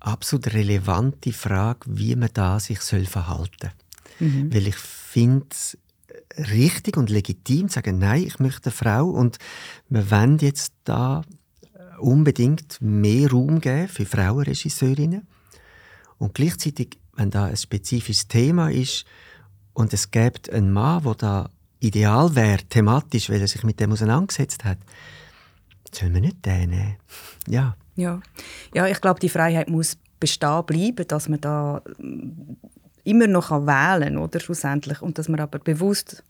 absolut 0.00 0.52
relevante 0.54 1.32
Frage, 1.32 1.80
wie 1.86 2.16
man 2.16 2.30
da 2.32 2.58
sich 2.60 2.80
soll 2.80 3.06
verhalten 3.06 3.70
soll. 4.18 4.28
Mhm. 4.28 4.54
Weil 4.54 4.66
ich 4.68 4.76
finde, 4.76 5.54
richtig 6.36 6.96
und 6.96 7.10
legitim 7.10 7.68
zu 7.68 7.74
sagen, 7.74 7.98
nein, 7.98 8.24
ich 8.24 8.38
möchte 8.38 8.66
eine 8.66 8.72
Frau 8.72 9.06
und 9.06 9.38
wir 9.88 10.10
wollen 10.10 10.38
jetzt 10.38 10.72
da 10.84 11.22
unbedingt 11.98 12.78
mehr 12.80 13.30
Raum 13.30 13.60
geben 13.60 13.88
für 13.88 14.06
Frauenregisseurinnen. 14.06 15.26
Und 16.18 16.34
gleichzeitig, 16.34 16.98
wenn 17.14 17.30
da 17.30 17.46
ein 17.46 17.56
spezifisches 17.56 18.28
Thema 18.28 18.70
ist 18.70 19.04
und 19.72 19.92
es 19.92 20.10
gibt 20.10 20.50
einen 20.50 20.72
Mann, 20.72 21.02
der 21.04 21.14
da 21.14 21.50
ideal 21.80 22.34
wäre, 22.34 22.62
thematisch, 22.64 23.28
weil 23.28 23.40
er 23.40 23.48
sich 23.48 23.64
mit 23.64 23.80
dem 23.80 23.92
auseinandergesetzt 23.92 24.64
hat, 24.64 24.78
sollen 25.94 26.14
wir 26.14 26.20
nicht 26.20 26.44
den 26.44 26.70
nehmen. 26.70 26.96
Ja. 27.48 27.76
Ja. 27.94 28.20
ja, 28.74 28.86
ich 28.86 29.00
glaube, 29.00 29.20
die 29.20 29.28
Freiheit 29.28 29.68
muss 29.68 29.98
bestehen 30.18 30.64
bleiben, 30.64 31.06
dass 31.08 31.28
man 31.28 31.40
da 31.40 31.82
immer 33.04 33.26
noch 33.26 33.50
wählen 33.50 34.16
oder 34.16 34.40
schlussendlich 34.40 35.02
und 35.02 35.18
dass 35.18 35.28
man 35.28 35.40
aber 35.40 35.58
bewusst 35.58 36.24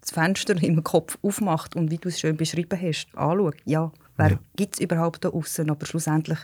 das 0.00 0.10
Fenster 0.10 0.60
im 0.62 0.82
Kopf 0.84 1.18
aufmacht 1.22 1.76
und 1.76 1.90
wie 1.90 1.98
du 1.98 2.08
es 2.08 2.20
schön 2.20 2.36
beschrieben 2.36 2.78
hast, 2.80 3.06
anschaut. 3.14 3.56
Ja, 3.64 3.92
wer 4.16 4.30
ja. 4.32 4.38
gibt 4.56 4.74
es 4.74 4.80
überhaupt 4.80 5.24
da 5.24 5.30
außen? 5.30 5.70
Aber 5.70 5.86
schlussendlich, 5.86 6.38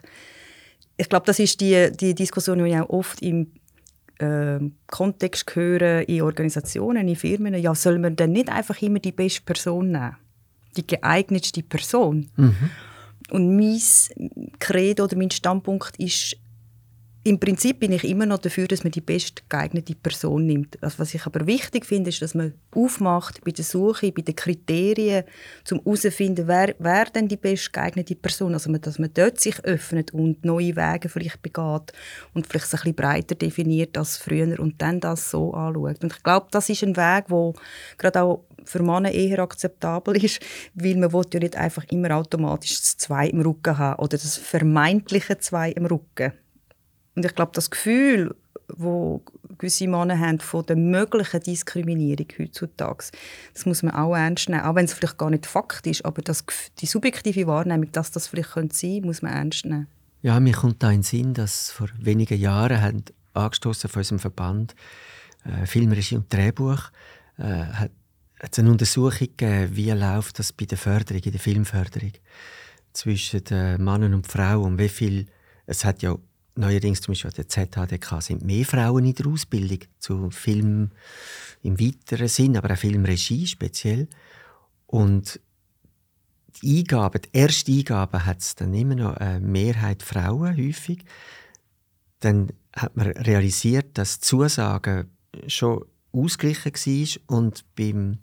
ich 0.96 1.08
glaube, 1.08 1.26
das 1.26 1.38
ist 1.38 1.60
die, 1.60 1.90
die 1.92 2.14
Diskussion, 2.14 2.58
die 2.58 2.70
ich 2.70 2.78
auch 2.78 2.88
oft 2.88 3.20
im 3.20 3.52
äh, 4.18 4.58
Kontext 4.86 5.54
höre, 5.54 6.08
in 6.08 6.22
Organisationen, 6.22 7.08
in 7.08 7.16
Firmen. 7.16 7.54
Ja, 7.54 7.74
soll 7.74 7.98
man 7.98 8.16
denn 8.16 8.32
nicht 8.32 8.48
einfach 8.48 8.80
immer 8.80 9.00
die 9.00 9.12
beste 9.12 9.42
Person 9.42 9.90
nehmen? 9.92 10.16
Die 10.76 10.86
geeignetste 10.86 11.62
Person? 11.62 12.30
Mhm. 12.36 12.70
Und 13.30 13.56
mein 13.56 13.80
Credo 14.58 15.04
oder 15.04 15.16
mein 15.16 15.30
Standpunkt 15.30 15.96
ist, 15.98 16.36
im 17.28 17.38
Prinzip 17.38 17.80
bin 17.80 17.92
ich 17.92 18.04
immer 18.04 18.24
noch 18.24 18.38
dafür, 18.38 18.66
dass 18.66 18.84
man 18.84 18.90
die 18.90 19.02
bestgeeignete 19.02 19.94
Person 19.94 20.46
nimmt. 20.46 20.82
Also 20.82 20.98
was 20.98 21.12
ich 21.14 21.26
aber 21.26 21.46
wichtig 21.46 21.84
finde, 21.84 22.08
ist, 22.08 22.22
dass 22.22 22.34
man 22.34 22.54
aufmacht 22.74 23.44
bei 23.44 23.50
der 23.50 23.64
Suche, 23.64 24.12
bei 24.12 24.22
den 24.22 24.34
Kriterien, 24.34 25.24
um 25.70 25.80
herauszufinden, 25.84 26.48
wer, 26.48 26.74
wer 26.78 27.04
denn 27.04 27.28
die 27.28 27.36
bestgeeignete 27.36 28.14
Person 28.14 28.54
Also 28.54 28.72
dass 28.78 28.98
man 28.98 29.10
dort 29.12 29.40
sich 29.40 29.62
öffnet 29.64 30.14
und 30.14 30.44
neue 30.44 30.74
Wege 30.74 31.10
vielleicht 31.10 31.42
begeht 31.42 31.92
und 32.32 32.46
vielleicht 32.46 32.66
ein 32.66 32.70
bisschen 32.70 32.94
breiter 32.94 33.34
definiert 33.34 33.98
als 33.98 34.16
früher 34.16 34.58
und 34.58 34.80
dann 34.80 35.00
das 35.00 35.30
so 35.30 35.52
anschaut. 35.52 36.02
Und 36.02 36.14
ich 36.14 36.22
glaube, 36.22 36.46
das 36.50 36.70
ist 36.70 36.82
ein 36.82 36.96
Weg, 36.96 37.26
der 37.28 37.52
gerade 37.98 38.22
auch 38.22 38.44
für 38.64 38.82
Männer 38.82 39.12
eher 39.12 39.40
akzeptabel 39.40 40.22
ist, 40.24 40.40
weil 40.74 40.96
man 40.96 41.12
ja 41.34 41.40
nicht 41.40 41.56
einfach 41.56 41.84
immer 41.90 42.16
automatisch 42.16 42.78
das 42.78 42.96
Zwei 42.96 43.28
im 43.28 43.40
Rücken 43.40 43.76
haben 43.76 44.02
oder 44.02 44.16
das 44.16 44.38
vermeintliche 44.38 45.38
Zwei 45.38 45.72
im 45.72 45.86
Rücken. 45.86 46.32
Und 47.18 47.26
ich 47.26 47.34
glaube, 47.34 47.50
das 47.52 47.68
Gefühl, 47.68 48.32
wo 48.68 49.24
gewisse 49.58 49.88
Männer 49.88 50.16
haben 50.20 50.38
von 50.38 50.64
der 50.66 50.76
möglichen 50.76 51.40
Diskriminierung 51.40 52.28
heutzutage. 52.38 53.06
Das 53.52 53.66
muss 53.66 53.82
man 53.82 53.92
auch 53.92 54.14
ernst 54.14 54.48
nehmen, 54.48 54.62
auch 54.62 54.76
wenn 54.76 54.84
es 54.84 54.92
vielleicht 54.92 55.18
gar 55.18 55.30
nicht 55.30 55.46
Fakt 55.46 55.84
ist, 55.88 56.04
aber 56.04 56.22
das, 56.22 56.44
die 56.78 56.86
subjektive 56.86 57.48
Wahrnehmung, 57.48 57.90
dass 57.90 58.12
das 58.12 58.28
vielleicht 58.28 58.50
sein 58.50 58.68
könnte, 58.68 59.00
muss 59.04 59.20
man 59.20 59.32
ernst 59.32 59.64
nehmen. 59.64 59.88
Ja, 60.22 60.38
mir 60.38 60.52
kommt 60.52 60.80
da 60.80 60.90
in 60.90 60.98
den 60.98 61.02
Sinn, 61.02 61.34
dass 61.34 61.72
vor 61.72 61.88
wenigen 61.98 62.38
Jahren 62.38 62.80
haben 62.80 63.04
angestoßen 63.34 63.90
von 63.90 63.98
unserem 63.98 64.20
Verband 64.20 64.76
äh, 65.44 65.66
Filmregie 65.66 66.14
und 66.14 66.32
Drehbuch 66.32 66.90
äh, 67.38 67.64
hat 68.38 68.58
eine 68.58 68.70
Untersuchung 68.70 69.26
gegeben, 69.36 69.74
wie 69.74 69.90
läuft 69.90 70.38
das 70.38 70.52
bei 70.52 70.66
der 70.66 70.78
Förderung, 70.78 71.22
in 71.24 71.32
der 71.32 71.40
Filmförderung 71.40 72.12
zwischen 72.92 73.42
den 73.42 73.82
Männern 73.82 74.14
und 74.14 74.28
Frauen 74.28 74.72
und 74.72 74.78
wie 74.78 74.88
viel 74.88 75.26
es 75.66 75.84
hat 75.84 76.02
ja 76.02 76.16
neuerdings 76.58 77.00
zum 77.00 77.12
Beispiel 77.12 77.30
der 77.30 77.48
ZHDK 77.48 78.20
sind 78.20 78.44
mehr 78.44 78.64
Frauen 78.64 79.04
in 79.04 79.14
der 79.14 79.26
Ausbildung 79.26 79.80
zu 79.98 80.30
Film 80.30 80.90
im 81.62 81.80
weiteren 81.80 82.28
Sinn, 82.28 82.56
aber 82.56 82.72
auch 82.72 82.78
Filmregie 82.78 83.46
speziell. 83.46 84.08
Und 84.86 85.40
die 86.62 86.78
Eingaben, 86.78 87.22
die 87.22 87.38
erste 87.38 87.72
Eingabe 87.72 88.26
hat 88.26 88.40
es 88.40 88.54
dann 88.54 88.74
immer 88.74 88.94
noch 88.94 89.16
eine 89.16 89.40
Mehrheit 89.40 90.02
Frauen 90.02 90.56
häufig. 90.56 91.04
Dann 92.20 92.52
hat 92.74 92.96
man 92.96 93.06
realisiert, 93.08 93.96
dass 93.96 94.18
die 94.18 94.26
Zusage 94.26 95.06
schon 95.46 95.84
ausgeglichen 96.12 97.20
war 97.28 97.36
und 97.38 97.64
beim 97.76 98.18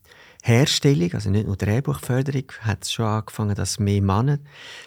Herstellung, 0.48 1.12
also 1.14 1.32
nicht 1.32 1.48
nur 1.48 1.56
Drehbuchförderung, 1.56 2.52
hat 2.62 2.84
es 2.84 2.94
schon 2.94 3.08
angefangen, 3.08 3.56
dass 3.56 3.80
mehr 3.80 4.00
Männer 4.00 4.38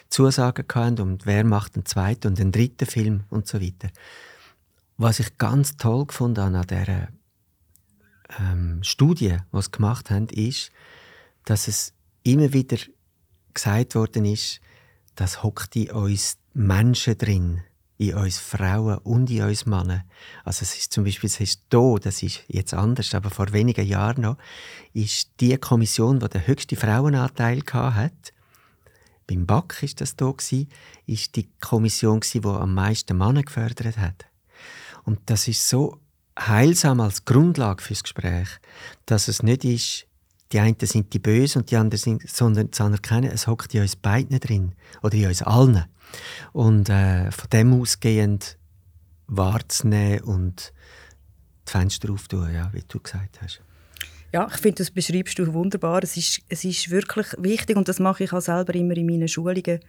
Zusagen 0.07 0.65
hatten 0.73 1.01
und 1.01 1.25
wer 1.25 1.43
macht 1.43 1.75
den 1.75 1.85
zweiten 1.85 2.27
und 2.27 2.39
den 2.39 2.53
dritten 2.53 2.85
Film 2.85 3.25
und 3.29 3.45
so 3.45 3.59
weiter. 3.59 3.89
Was 4.95 5.19
ich 5.19 5.37
ganz 5.37 5.75
toll 5.75 6.07
habe 6.17 6.39
an 6.39 6.65
dieser 6.65 7.09
ähm, 8.39 8.79
Studie, 8.83 9.35
die 9.51 9.61
sie 9.61 9.71
gemacht 9.71 10.09
haben, 10.09 10.29
ist, 10.29 10.71
dass 11.43 11.67
es 11.67 11.93
immer 12.23 12.53
wieder 12.53 12.77
gesagt 13.53 13.95
worden 13.95 14.23
ist, 14.23 14.61
dass 15.15 15.43
hockt 15.43 15.75
in 15.75 15.91
uns 15.91 16.37
Menschen 16.53 17.17
drin 17.17 17.63
in 17.99 18.15
uns 18.15 18.39
Frauen 18.39 18.97
und 18.99 19.29
in 19.29 19.43
uns 19.43 19.65
Männer. 19.65 20.05
Also 20.45 20.63
es 20.63 20.77
ist 20.77 20.93
zum 20.93 21.03
Beispiel, 21.03 21.27
es 21.27 21.39
ist 21.41 21.63
da, 21.69 21.95
das 22.01 22.23
ist 22.23 22.43
jetzt 22.47 22.73
anders, 22.73 23.13
aber 23.13 23.29
vor 23.29 23.51
wenigen 23.51 23.85
Jahren 23.85 24.21
noch, 24.21 24.37
ist 24.93 25.29
die 25.41 25.57
Kommission, 25.57 26.19
die 26.21 26.29
den 26.29 26.47
höchsten 26.47 26.77
Frauenanteil 26.77 27.61
hat, 27.73 28.33
beim 29.27 29.45
BAC 29.45 29.83
ist 29.83 29.99
das 30.01 30.15
da 30.15 30.31
gewesen, 30.31 30.69
ist 31.05 31.35
die 31.35 31.49
Kommission 31.59 32.21
die 32.21 32.43
am 32.45 32.73
meisten 32.73 33.17
Männer 33.17 33.43
gefördert 33.43 33.97
hat. 33.97 34.25
Und 35.03 35.19
das 35.25 35.49
ist 35.49 35.67
so 35.67 35.99
heilsam 36.39 37.01
als 37.01 37.25
Grundlage 37.25 37.83
fürs 37.83 38.03
Gespräch, 38.03 38.47
dass 39.05 39.27
es 39.27 39.43
nicht 39.43 39.65
ist, 39.65 40.07
die 40.51 40.59
einen 40.59 40.75
sind 40.81 41.13
die 41.13 41.19
Bösen 41.19 41.61
und 41.61 41.71
die 41.71 41.75
anderen 41.75 41.99
sind, 41.99 42.29
sondern 42.29 42.71
zu 42.71 42.83
anerkennen, 42.83 43.31
es 43.31 43.47
hockt 43.47 43.73
in 43.75 43.81
uns 43.81 43.95
beiden 43.95 44.39
drin 44.39 44.73
oder 45.03 45.15
in 45.15 45.27
uns 45.27 45.41
allen. 45.41 45.85
Und 46.53 46.89
äh, 46.89 47.31
von 47.31 47.49
dem 47.51 47.79
ausgehend 47.79 48.57
wahrzunehmen 49.27 50.21
und 50.21 50.73
die 51.67 51.71
Fenster 51.71 52.11
aufzutun, 52.11 52.53
ja, 52.53 52.71
wie 52.73 52.83
du 52.87 52.99
gesagt 52.99 53.41
hast. 53.41 53.61
Ja, 54.31 54.47
ich 54.47 54.57
finde, 54.57 54.77
das 54.77 54.91
beschreibst 54.91 55.37
du 55.39 55.53
wunderbar. 55.53 56.03
Es 56.03 56.17
ist, 56.17 56.41
es 56.49 56.63
ist 56.63 56.89
wirklich 56.89 57.27
wichtig 57.37 57.77
und 57.77 57.87
das 57.87 57.99
mache 57.99 58.23
ich 58.23 58.33
auch 58.33 58.41
selber 58.41 58.73
immer 58.75 58.95
in 58.95 59.05
meinen 59.05 59.27
Schulungen, 59.27 59.79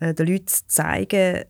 äh, 0.00 0.14
den 0.14 0.26
Leuten 0.26 0.46
zu 0.46 0.66
zeigen, 0.66 1.44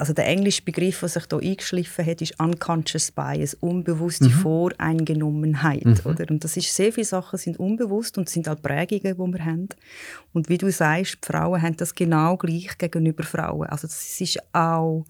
also 0.00 0.14
der 0.14 0.26
englische 0.26 0.62
Begriff, 0.62 1.00
der 1.00 1.08
sich 1.08 1.24
hier 1.28 1.38
eingeschliffen 1.38 2.06
hat, 2.06 2.22
ist 2.22 2.40
unconscious 2.40 3.12
bias, 3.12 3.54
unbewusste 3.54 4.24
mhm. 4.24 4.30
Voreingenommenheit. 4.30 5.84
Mhm. 5.84 6.00
Oder? 6.04 6.30
Und 6.30 6.42
das 6.42 6.56
ist, 6.56 6.74
sehr 6.74 6.92
viele 6.92 7.04
Sachen 7.04 7.38
sind 7.38 7.58
unbewusst 7.58 8.16
und 8.18 8.28
sind 8.28 8.48
auch 8.48 8.60
Prägungen, 8.60 9.14
die 9.14 9.38
wir 9.38 9.44
haben. 9.44 9.68
Und 10.32 10.48
wie 10.48 10.58
du 10.58 10.70
sagst, 10.72 11.18
die 11.22 11.26
Frauen 11.26 11.60
haben 11.60 11.76
das 11.76 11.94
genau 11.94 12.36
gleich 12.36 12.76
gegenüber 12.78 13.22
Frauen. 13.22 13.68
Also 13.68 13.86
das 13.86 14.20
ist 14.20 14.38
auch, 14.54 15.04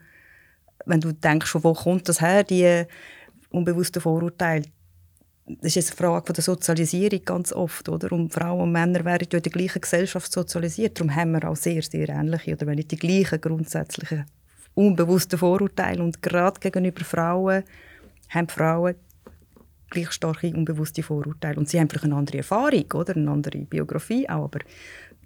wenn 0.87 1.01
du 1.01 1.13
denkst, 1.13 1.55
wo 1.55 1.73
kommt 1.73 2.09
das 2.09 2.21
her, 2.21 2.43
die 2.43 2.85
unbewussten 3.51 4.03
Vorurteile, 4.03 4.65
das 5.47 5.77
ist 5.77 5.91
eine 5.91 5.97
Frage 5.97 6.27
von 6.27 6.35
der 6.35 6.45
Sozialisierung 6.45 7.25
ganz 7.25 7.53
oft, 7.53 7.89
oder? 7.89 8.13
Und 8.13 8.33
Frauen 8.33 8.61
und 8.63 8.73
Männer 8.73 9.05
werden 9.05 9.27
in 9.31 9.43
der 9.43 9.53
gleichen 9.53 9.81
Gesellschaft 9.81 10.33
sozialisiert. 10.33 10.99
Darum 10.99 11.15
haben 11.15 11.33
wir 11.33 11.49
auch 11.49 11.57
sehr, 11.57 11.83
sehr 11.83 12.09
ähnliche, 12.09 12.53
oder 12.53 12.67
wenn 12.67 12.77
nicht 12.77 12.93
die 12.93 12.97
gleichen 12.97 13.41
grundsätzlichen 13.41 14.27
unbewussten 14.75 15.39
Vorurteile. 15.39 16.03
Und 16.03 16.23
gerade 16.23 16.61
gegenüber 16.61 17.05
Frauen 17.05 17.65
haben 18.29 18.49
Frauen 18.49 18.95
gleich 19.91 20.13
starke 20.13 20.55
unbewusste 20.55 21.03
Vorurteile. 21.03 21.59
Und 21.59 21.69
sie 21.69 21.81
haben 21.81 21.89
vielleicht 21.89 22.05
eine 22.05 22.17
andere 22.17 22.39
Erfahrung, 22.39 22.85
oder? 22.95 23.17
eine 23.17 23.31
andere 23.31 23.59
Biografie 23.59 24.29
auch. 24.29 24.45
Aber 24.45 24.61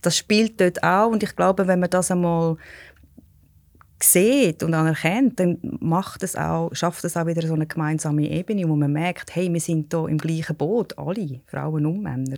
das 0.01 0.17
spielt 0.17 0.61
dort 0.61 0.83
auch. 0.83 1.11
Und 1.11 1.23
ich 1.23 1.37
glaube, 1.37 1.67
wenn 1.67 1.81
man 1.81 1.91
das 1.91 2.11
einmal 2.11 2.57
sieht 4.03 4.63
und 4.63 4.75
anerkennt, 4.75 5.41
dann 5.41 5.59
macht 5.81 6.23
es 6.23 6.37
auch, 6.37 6.75
schafft 6.75 7.05
es 7.05 7.17
auch 7.17 7.27
wieder 7.27 7.47
so 7.47 7.55
eine 7.55 7.67
gemeinsame 7.67 8.29
Ebene, 8.29 8.69
wo 8.69 8.77
man 8.77 8.93
merkt, 8.93 9.35
hey, 9.35 9.53
wir 9.53 9.61
sind 9.61 9.93
hier 9.93 10.09
im 10.09 10.19
gleichen 10.19 10.57
Boot, 10.57 10.99
alle, 10.99 11.41
Frauen 11.47 11.87
und 11.87 12.03
Männer. 12.03 12.37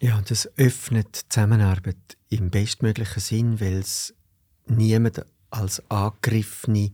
Ja, 0.00 0.18
und 0.18 0.30
das 0.30 0.50
öffnet 0.58 1.06
die 1.22 1.28
Zusammenarbeit 1.28 1.96
im 2.28 2.50
bestmöglichen 2.50 3.20
Sinn, 3.20 3.60
weil 3.60 3.78
es 3.78 4.14
niemand 4.66 5.24
als 5.54 5.82
Angegriffene 5.90 6.90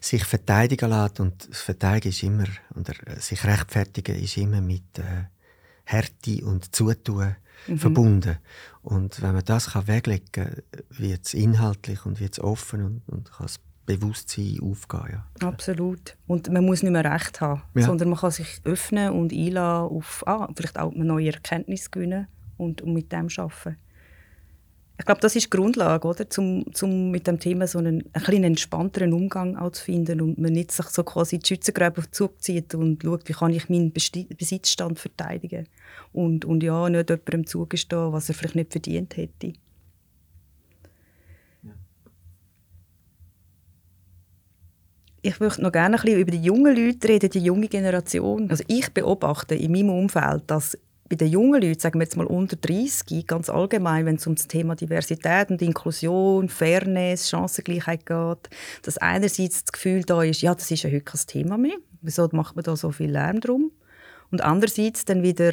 sich 0.00 0.24
verteidigen 0.24 0.90
lässt. 0.90 1.20
Und 1.20 1.48
das 1.48 1.60
Verteidigen 1.60 2.08
ist 2.08 2.22
immer, 2.22 2.46
oder 2.74 2.94
sich 3.20 3.44
rechtfertigen 3.44 4.16
ist 4.16 4.36
immer 4.36 4.60
mit 4.60 4.98
äh, 4.98 5.24
Härte 5.84 6.44
und 6.44 6.74
Zutun 6.74 7.36
mhm. 7.66 7.78
verbunden. 7.78 8.38
Und 8.82 9.22
wenn 9.22 9.34
man 9.34 9.44
das 9.44 9.70
kann 9.70 9.86
weglegen 9.86 10.26
kann, 10.32 10.62
wird 10.90 11.26
es 11.26 11.34
inhaltlich 11.34 12.04
und 12.04 12.20
wird 12.20 12.32
es 12.32 12.40
offen 12.40 12.84
und, 12.84 13.02
und 13.06 13.30
kann 13.32 13.46
das 13.46 13.60
Bewusstsein 13.84 14.58
aufgehen. 14.62 15.22
Ja. 15.40 15.48
Absolut. 15.48 16.16
Und 16.26 16.50
man 16.52 16.64
muss 16.64 16.82
nicht 16.82 16.92
mehr 16.92 17.04
Recht 17.04 17.40
haben, 17.40 17.62
ja. 17.74 17.82
sondern 17.82 18.10
man 18.10 18.18
kann 18.18 18.30
sich 18.30 18.60
öffnen 18.64 19.10
und 19.10 19.32
einladen 19.32 19.96
auf 19.96 20.24
ah, 20.26 20.48
vielleicht 20.54 20.78
auch 20.78 20.92
eine 20.92 21.04
neue 21.04 21.32
Erkenntnis 21.32 21.90
gewinnen 21.90 22.28
und, 22.56 22.80
und 22.82 22.94
mit 22.94 23.12
dem 23.12 23.28
arbeiten 23.36 23.76
ich 25.02 25.06
glaube, 25.06 25.20
das 25.20 25.34
ist 25.34 25.46
die 25.46 25.50
Grundlage, 25.50 26.06
oder? 26.06 26.30
Zum, 26.30 26.64
zum 26.72 27.10
mit 27.10 27.26
dem 27.26 27.40
Thema 27.40 27.66
so 27.66 27.78
einen, 27.78 28.04
ein 28.12 28.24
einen 28.24 28.44
entspannteren 28.44 29.12
Umgang 29.12 29.56
auch 29.56 29.72
zu 29.72 29.82
finden 29.82 30.20
und 30.20 30.38
man 30.38 30.52
nicht 30.52 30.70
sich 30.70 30.86
so 30.86 31.02
quasi 31.02 31.40
die 31.40 31.48
Schützengräben 31.48 32.04
zuzieht 32.12 32.72
und 32.76 33.02
schaut, 33.02 33.28
wie 33.28 33.32
kann 33.32 33.52
ich 33.52 33.68
meinen 33.68 33.92
Besitzstand 33.92 35.00
verteidigen 35.00 35.66
und, 36.12 36.44
und 36.44 36.62
ja, 36.62 36.88
nicht 36.88 37.10
jemandem 37.10 37.46
zugestehen, 37.48 38.12
was 38.12 38.28
er 38.28 38.36
vielleicht 38.36 38.54
nicht 38.54 38.70
verdient 38.70 39.16
hätte. 39.16 39.54
Ich 45.22 45.40
möchte 45.40 45.62
noch 45.62 45.72
gerne 45.72 45.96
ein 45.96 46.02
bisschen 46.02 46.20
über 46.20 46.30
die 46.30 46.42
jungen 46.42 46.76
Leute 46.76 47.08
reden, 47.08 47.30
die 47.30 47.40
junge 47.40 47.66
Generation. 47.66 48.48
Also 48.50 48.62
ich 48.68 48.88
beobachte 48.94 49.56
in 49.56 49.72
meinem 49.72 49.90
Umfeld, 49.90 50.44
dass 50.46 50.78
bei 51.12 51.16
den 51.16 51.28
jungen 51.28 51.60
Leuten, 51.60 51.78
sagen 51.78 52.00
wir 52.00 52.04
jetzt 52.04 52.16
mal 52.16 52.24
unter 52.24 52.56
30, 52.56 53.26
ganz 53.26 53.50
allgemein, 53.50 54.06
wenn 54.06 54.14
es 54.16 54.26
um 54.26 54.34
das 54.34 54.48
Thema 54.48 54.76
Diversität 54.76 55.50
und 55.50 55.60
Inklusion, 55.60 56.48
Fairness, 56.48 57.28
Chancengleichheit 57.28 58.06
geht, 58.06 58.48
dass 58.80 58.96
einerseits 58.96 59.64
das 59.64 59.72
Gefühl 59.72 60.04
da 60.04 60.22
ist, 60.22 60.40
ja, 60.40 60.54
das 60.54 60.70
ist 60.70 60.84
ja 60.84 60.90
heute 60.90 61.02
kein 61.02 61.20
Thema 61.26 61.58
mehr. 61.58 61.76
Wieso 62.00 62.26
macht 62.32 62.56
man 62.56 62.62
da 62.62 62.76
so 62.76 62.92
viel 62.92 63.10
Lärm 63.10 63.40
drum? 63.40 63.72
Und 64.30 64.40
andererseits 64.40 65.04
dann 65.04 65.22
wieder 65.22 65.52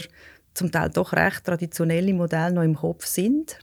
zum 0.53 0.71
Teil 0.71 0.91
doch 0.91 1.11
recht 1.11 1.43
traditionelle 1.43 2.13
Modelle 2.13 2.53
noch 2.53 2.63
im 2.63 2.75
Kopf 2.75 3.05
sind, 3.05 3.59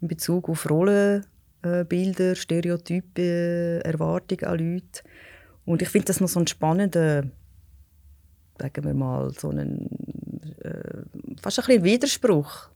in 0.00 0.08
Bezug 0.08 0.48
auf 0.48 0.70
Rollenbilder, 0.70 2.34
Stereotype, 2.34 3.82
Erwartungen 3.84 4.44
an 4.44 4.58
Leute. 4.58 5.02
Und 5.66 5.82
ich 5.82 5.90
finde 5.90 6.06
das 6.06 6.20
noch 6.20 6.28
so 6.28 6.40
ein 6.40 6.46
spannender, 6.46 7.24
sagen 8.58 8.84
wir 8.84 8.94
mal, 8.94 9.30
so 9.32 9.50
einen 9.50 9.99
fast 11.40 11.58
ein 11.58 11.66
bisschen 11.66 11.84
Widerspruch. 11.84 12.68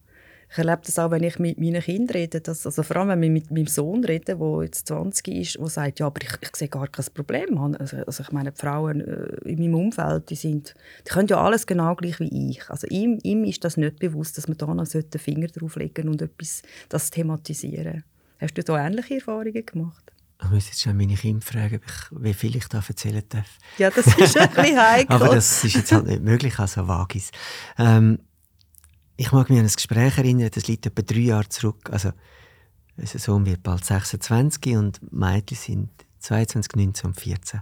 Ich 0.50 0.58
erlebe 0.58 0.82
das 0.86 0.98
auch, 1.00 1.10
wenn 1.10 1.24
ich 1.24 1.38
mit 1.40 1.58
meinen 1.58 1.82
Kindern 1.82 2.14
rede, 2.14 2.40
dass, 2.40 2.64
also 2.64 2.84
vor 2.84 2.96
allem 2.96 3.08
wenn 3.08 3.22
ich 3.24 3.30
mit 3.30 3.50
meinem 3.50 3.66
Sohn 3.66 4.04
rede, 4.04 4.36
der 4.36 4.62
jetzt 4.62 4.86
20 4.86 5.26
ist, 5.28 5.58
der 5.58 5.66
sagt, 5.66 5.98
ja, 5.98 6.06
aber 6.06 6.22
ich, 6.22 6.30
ich 6.42 6.54
sehe 6.54 6.68
gar 6.68 6.86
kein 6.86 7.04
Problem. 7.12 7.58
Also, 7.58 7.96
also 7.96 8.22
ich 8.22 8.30
meine, 8.30 8.52
die 8.52 8.60
Frauen 8.60 9.00
äh, 9.00 9.48
in 9.48 9.58
meinem 9.58 9.74
Umfeld, 9.74 10.30
die, 10.30 10.36
sind, 10.36 10.74
die 11.06 11.10
können 11.10 11.26
ja 11.26 11.40
alles 11.40 11.66
genau 11.66 11.96
gleich 11.96 12.20
wie 12.20 12.50
ich. 12.50 12.70
Also 12.70 12.86
ihm, 12.86 13.18
ihm 13.24 13.42
ist 13.42 13.64
das 13.64 13.76
nicht 13.76 13.98
bewusst, 13.98 14.38
dass 14.38 14.46
man 14.46 14.56
da 14.56 14.72
noch 14.72 14.86
den 14.86 15.20
Finger 15.20 15.48
drauflegen 15.48 16.08
und 16.08 16.22
etwas 16.22 16.62
das 16.88 17.10
thematisieren. 17.10 18.04
Hast 18.38 18.54
du 18.54 18.62
da 18.62 18.86
ähnliche 18.86 19.14
Erfahrungen 19.14 19.66
gemacht? 19.66 20.13
Ich 20.42 20.50
muss 20.50 20.66
jetzt 20.66 20.82
schon 20.82 20.96
meine 20.96 21.14
Kinder 21.14 21.44
fragen, 21.44 21.80
wie 22.10 22.34
viel 22.34 22.56
ich 22.56 22.66
da 22.68 22.82
erzählen 22.86 23.22
darf. 23.28 23.58
Ja, 23.78 23.90
das 23.90 24.06
ist 24.06 24.36
ein 24.36 24.50
bisschen 24.50 24.80
heikel. 24.80 25.14
Aber 25.14 25.34
das 25.34 25.64
ist 25.64 25.74
jetzt 25.74 25.92
halt 25.92 26.06
nicht 26.06 26.22
möglich, 26.22 26.58
also 26.58 26.86
Vagis. 26.86 27.30
Ähm, 27.78 28.18
ich 29.16 29.32
mag 29.32 29.48
mich 29.48 29.58
an 29.58 29.66
ein 29.66 29.72
Gespräch 29.72 30.18
erinnern, 30.18 30.50
das 30.52 30.66
liegt 30.66 30.86
etwa 30.86 31.02
drei 31.02 31.20
Jahre 31.20 31.48
zurück. 31.48 31.88
Also, 31.90 32.12
unser 32.96 33.18
Sohn 33.18 33.46
wird 33.46 33.62
bald 33.62 33.84
26 33.84 34.76
und 34.76 35.00
Mädchen 35.12 35.56
sind 35.56 35.90
22, 36.18 36.76
19 36.76 37.06
und 37.06 37.20
14. 37.20 37.60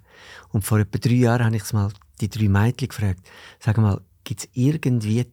Und 0.50 0.64
vor 0.64 0.78
etwa 0.78 0.98
drei 0.98 1.14
Jahren 1.14 1.44
habe 1.46 1.56
ich 1.56 1.72
mal 1.72 1.92
die 2.20 2.28
drei 2.28 2.48
Mädchen 2.48 2.88
gefragt, 2.88 3.20
sag 3.58 3.76
mal, 3.78 4.00
gibt 4.24 4.40
es 4.40 4.48
irgendwie 4.54 5.26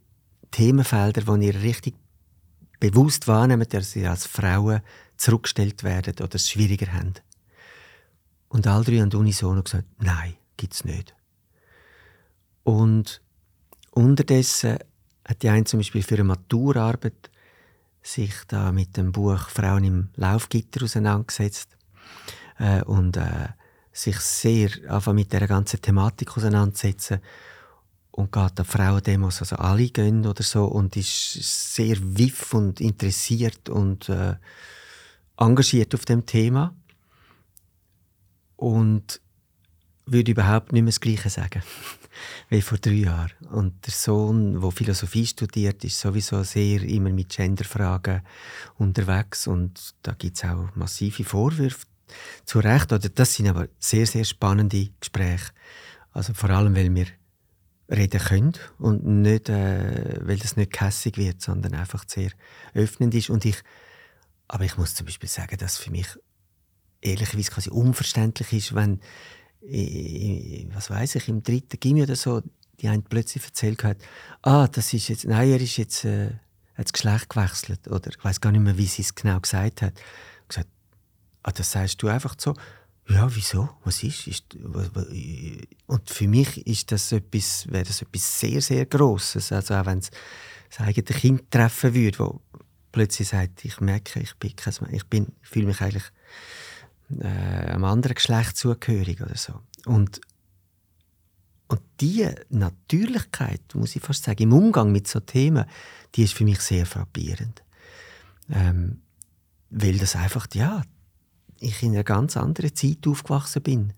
Themenfelder, 0.51 1.27
wo 1.27 1.35
ihr 1.35 1.55
richtig 1.61 1.95
bewusst 2.79 3.27
wahrnehmt, 3.27 3.73
dass 3.73 3.95
ihr 3.95 4.09
als 4.09 4.25
Frauen 4.25 4.81
zurückgestellt 5.17 5.83
werden 5.83 6.15
oder 6.21 6.35
es 6.35 6.49
schwieriger 6.49 6.91
haben? 6.93 7.13
Und 8.49 8.67
alle 8.67 8.83
drei 8.83 8.99
haben 8.99 9.13
unisono 9.13 9.63
gesagt, 9.63 9.87
nein, 9.99 10.35
gibt 10.57 10.73
es 10.73 10.83
nicht. 10.83 11.15
Und 12.63 13.21
unterdessen 13.91 14.79
hat 15.25 15.43
die 15.43 15.49
eine 15.49 15.63
zum 15.63 15.79
Beispiel 15.79 16.03
für 16.03 16.15
eine 16.15 16.23
Maturarbeit 16.25 17.29
sich 18.01 18.33
da 18.47 18.71
mit 18.71 18.97
dem 18.97 19.11
Buch 19.11 19.49
Frauen 19.49 19.83
im 19.83 20.09
Laufgitter 20.15 20.83
auseinandergesetzt 20.83 21.77
äh, 22.57 22.81
und 22.83 23.17
äh, 23.17 23.49
sich 23.91 24.17
sehr 24.19 24.69
einfach 24.87 25.13
mit 25.13 25.31
der 25.33 25.47
ganzen 25.47 25.81
Thematik 25.81 26.35
auseinandersetzen 26.35 27.19
und 28.11 28.31
geht 28.31 28.59
an 28.59 28.65
Frauendemos, 28.65 29.41
also 29.41 29.57
alle 29.57 29.89
gehen 29.89 30.25
oder 30.25 30.43
so 30.43 30.65
und 30.65 30.95
ist 30.95 31.75
sehr 31.75 31.97
wiff 31.99 32.53
und 32.53 32.81
interessiert 32.81 33.69
und 33.69 34.09
äh, 34.09 34.35
engagiert 35.37 35.93
auf 35.93 36.05
dem 36.05 36.25
Thema 36.25 36.73
und 38.59 39.21
würde 40.05 40.31
überhaupt 40.31 40.73
nicht 40.73 40.81
mehr 40.81 40.91
das 40.91 40.99
Gleiche 40.99 41.29
sagen 41.29 41.63
wie 42.49 42.61
vor 42.61 42.77
drei 42.77 42.91
Jahren. 42.91 43.31
Und 43.51 43.85
der 43.85 43.93
Sohn, 43.93 44.59
der 44.59 44.71
Philosophie 44.71 45.25
studiert, 45.25 45.83
ist 45.85 45.99
sowieso 45.99 46.43
sehr 46.43 46.81
immer 46.83 47.11
mit 47.11 47.29
Genderfragen 47.29 48.21
unterwegs 48.77 49.47
und 49.47 49.93
da 50.01 50.13
gibt 50.13 50.37
es 50.37 50.43
auch 50.43 50.75
massive 50.75 51.23
Vorwürfe 51.23 51.85
zu 52.43 52.59
Recht. 52.59 52.91
Oder 52.91 53.07
das 53.09 53.35
sind 53.35 53.47
aber 53.47 53.67
sehr, 53.79 54.05
sehr 54.05 54.25
spannende 54.25 54.89
Gespräche. 54.99 55.51
Also 56.11 56.33
vor 56.33 56.49
allem, 56.49 56.75
weil 56.75 56.93
wir 56.93 57.07
reden 57.89 58.19
können 58.19 58.53
und 58.77 59.05
nicht, 59.05 59.47
äh, 59.47 60.19
weil 60.21 60.37
das 60.37 60.57
nicht 60.57 60.73
kässig 60.73 61.17
wird, 61.17 61.41
sondern 61.41 61.75
einfach 61.75 62.03
sehr 62.07 62.31
öffnend 62.73 63.15
ist. 63.15 63.29
Und 63.29 63.45
ich, 63.45 63.57
aber 64.47 64.65
ich 64.65 64.75
muss 64.75 64.95
zum 64.95 65.05
Beispiel 65.05 65.29
sagen, 65.29 65.57
dass 65.57 65.77
für 65.77 65.91
mich 65.91 66.07
ehrlicherweise 67.01 67.51
quasi 67.51 67.69
unverständlich 67.69 68.53
ist, 68.53 68.75
wenn 68.75 68.99
was 69.61 70.89
weiß 70.89 71.15
ich, 71.15 71.27
im 71.27 71.43
dritten 71.43 71.79
Gimmi 71.79 72.03
oder 72.03 72.15
so, 72.15 72.41
die 72.79 72.87
einen 72.87 73.03
plötzlich 73.03 73.43
erzählt 73.43 73.83
hat, 73.83 73.97
ah, 74.41 74.67
das 74.67 74.93
ist 74.93 75.09
jetzt, 75.09 75.25
nein, 75.25 75.49
er 75.49 75.59
ist 75.61 75.77
jetzt, 75.77 76.05
äh, 76.05 76.29
hat 76.75 76.85
das 76.85 76.93
Geschlecht 76.93 77.29
gewechselt 77.29 77.87
oder 77.87 78.09
ich 78.09 78.23
weiß 78.23 78.39
gar 78.39 78.51
nicht 78.51 78.61
mehr, 78.61 78.77
wie 78.77 78.85
sie 78.85 79.01
es 79.01 79.13
genau 79.13 79.39
gesagt 79.39 79.81
hat. 79.81 79.99
Ich 80.43 80.47
gesagt, 80.47 80.69
ah, 81.43 81.51
das 81.51 81.71
sagst 81.71 82.01
du 82.01 82.07
einfach 82.07 82.35
so. 82.37 82.53
Ja, 83.09 83.27
wieso? 83.35 83.69
Was 83.83 84.03
ist? 84.03 84.27
ist 84.27 84.45
was, 84.61 84.93
was, 84.93 85.07
und 85.87 86.09
für 86.09 86.27
mich 86.27 86.65
ist 86.67 86.91
das 86.91 87.11
etwas, 87.11 87.67
wäre 87.69 87.83
das 87.83 88.01
etwas 88.01 88.39
sehr, 88.39 88.61
sehr 88.61 88.85
Grosses. 88.85 89.51
Also 89.51 89.73
auch 89.73 89.85
wenn 89.87 89.97
es 89.97 90.11
das 90.69 90.79
eigene 90.79 91.05
Kind 91.05 91.51
treffen 91.51 91.93
würde, 91.95 92.19
wo 92.19 92.41
plötzlich 92.91 93.27
sagt, 93.27 93.65
ich 93.65 93.81
merke, 93.81 94.19
ich 94.21 94.35
bin, 94.35 94.53
ich 94.91 95.05
bin, 95.05 95.27
ich 95.41 95.49
fühle 95.49 95.65
mich 95.65 95.81
eigentlich 95.81 96.03
äh, 97.19 97.25
einem 97.25 97.83
anderen 97.83 98.15
Geschlecht 98.15 98.57
zugehörig 98.57 99.21
oder 99.21 99.37
so. 99.37 99.61
Und, 99.85 100.21
und 101.67 101.81
diese 101.99 102.35
Natürlichkeit, 102.49 103.61
muss 103.73 103.95
ich 103.95 104.01
fast 104.01 104.23
sagen, 104.23 104.43
im 104.43 104.53
Umgang 104.53 104.91
mit 104.91 105.07
so 105.07 105.19
Themen, 105.19 105.65
die 106.15 106.23
ist 106.23 106.33
für 106.33 106.43
mich 106.43 106.59
sehr 106.59 106.85
frappierend. 106.85 107.63
Ähm, 108.51 109.01
weil 109.69 109.97
das 109.97 110.15
einfach, 110.15 110.47
ja, 110.53 110.83
ich 111.59 111.83
in 111.83 111.93
einer 111.93 112.03
ganz 112.03 112.37
anderen 112.37 112.75
Zeit 112.75 113.05
aufgewachsen 113.05 113.61
bin, 113.61 113.93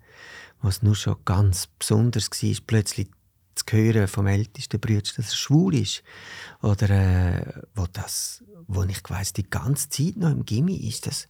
was 0.62 0.84
nur 0.84 0.96
schon 0.96 1.18
ganz 1.26 1.68
besonders 1.68 2.30
war, 2.30 2.56
plötzlich 2.68 3.10
zu 3.56 3.66
hören 3.72 4.08
vom 4.08 4.28
ältesten 4.28 4.80
Bruder, 4.80 5.02
dass 5.02 5.18
er 5.18 5.36
schwul 5.36 5.76
ist. 5.76 6.04
Oder 6.62 6.90
äh, 6.90 7.62
wo 7.76 7.86
das, 7.92 8.44
wo 8.68 8.84
ich 8.84 9.02
weiss, 9.08 9.34
die 9.34 9.50
ganze 9.50 9.90
Zeit 9.90 10.18
noch 10.18 10.32
im 10.32 10.46
Gimmi 10.46 10.76
ist 10.76 11.08
das 11.08 11.28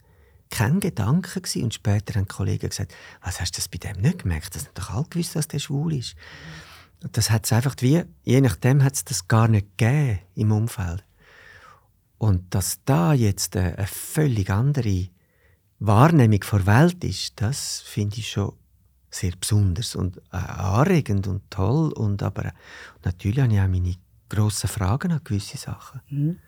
kein 0.52 0.80
Gedanke 0.80 1.40
gewesen. 1.40 1.64
Und 1.64 1.74
später 1.74 2.14
haben 2.14 2.28
Kollegen 2.28 2.68
gesagt, 2.68 2.94
was 3.22 3.40
hast 3.40 3.56
du 3.56 3.60
das 3.60 3.68
bei 3.68 3.78
dem 3.78 4.00
nicht 4.02 4.20
gemerkt? 4.20 4.54
Das 4.54 4.66
haben 4.66 4.74
doch 4.74 4.90
alle 4.90 5.06
gewusst, 5.08 5.34
dass 5.34 5.48
der 5.48 5.58
schwul 5.58 5.94
ist. 5.94 6.14
Das 7.00 7.30
hat 7.30 7.46
es 7.46 7.52
einfach 7.52 7.74
wie, 7.80 8.04
je 8.22 8.40
nachdem 8.40 8.84
hat 8.84 8.94
es 8.94 9.04
das 9.04 9.26
gar 9.26 9.48
nicht 9.48 9.76
gegeben 9.76 10.20
im 10.36 10.52
Umfeld. 10.52 11.04
Und 12.18 12.54
dass 12.54 12.80
da 12.84 13.14
jetzt 13.14 13.56
eine, 13.56 13.76
eine 13.76 13.86
völlig 13.86 14.50
andere 14.50 15.08
Wahrnehmung 15.80 16.44
der 16.52 16.66
Welt 16.66 17.02
ist, 17.02 17.40
das 17.40 17.80
finde 17.80 18.18
ich 18.18 18.30
schon 18.30 18.52
sehr 19.10 19.32
besonders 19.38 19.96
und 19.96 20.18
äh, 20.32 20.36
anregend 20.36 21.26
und 21.26 21.50
toll. 21.50 21.92
Und 21.92 22.22
aber 22.22 22.52
natürlich 23.04 23.40
habe 23.40 23.52
ich 23.52 23.60
auch 23.60 23.68
meine 23.68 23.96
grossen 24.32 24.68
Fragen 24.68 25.12
an 25.12 25.20
gewisse 25.22 25.58
Sachen. 25.58 26.00
Mhm. 26.08 26.38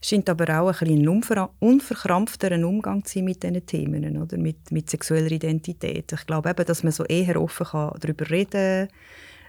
Es 0.00 0.08
scheint 0.08 0.28
aber 0.30 0.60
auch 0.60 0.80
ein, 0.80 1.06
ein 1.06 1.48
unverkrampfterer 1.58 2.66
Umgang 2.66 3.04
zu 3.04 3.14
sein 3.14 3.24
mit 3.24 3.42
diesen 3.42 3.66
Themen, 3.66 4.16
oder? 4.16 4.38
Mit, 4.38 4.70
mit 4.70 4.88
sexueller 4.88 5.30
Identität. 5.30 6.12
Ich 6.12 6.26
glaube 6.26 6.50
eben, 6.50 6.64
dass 6.64 6.82
man 6.82 6.92
so 6.92 7.04
eher 7.04 7.40
offen 7.40 7.66
kann 7.66 7.92
darüber 8.00 8.30
reden 8.30 8.88
kann, 8.88 8.96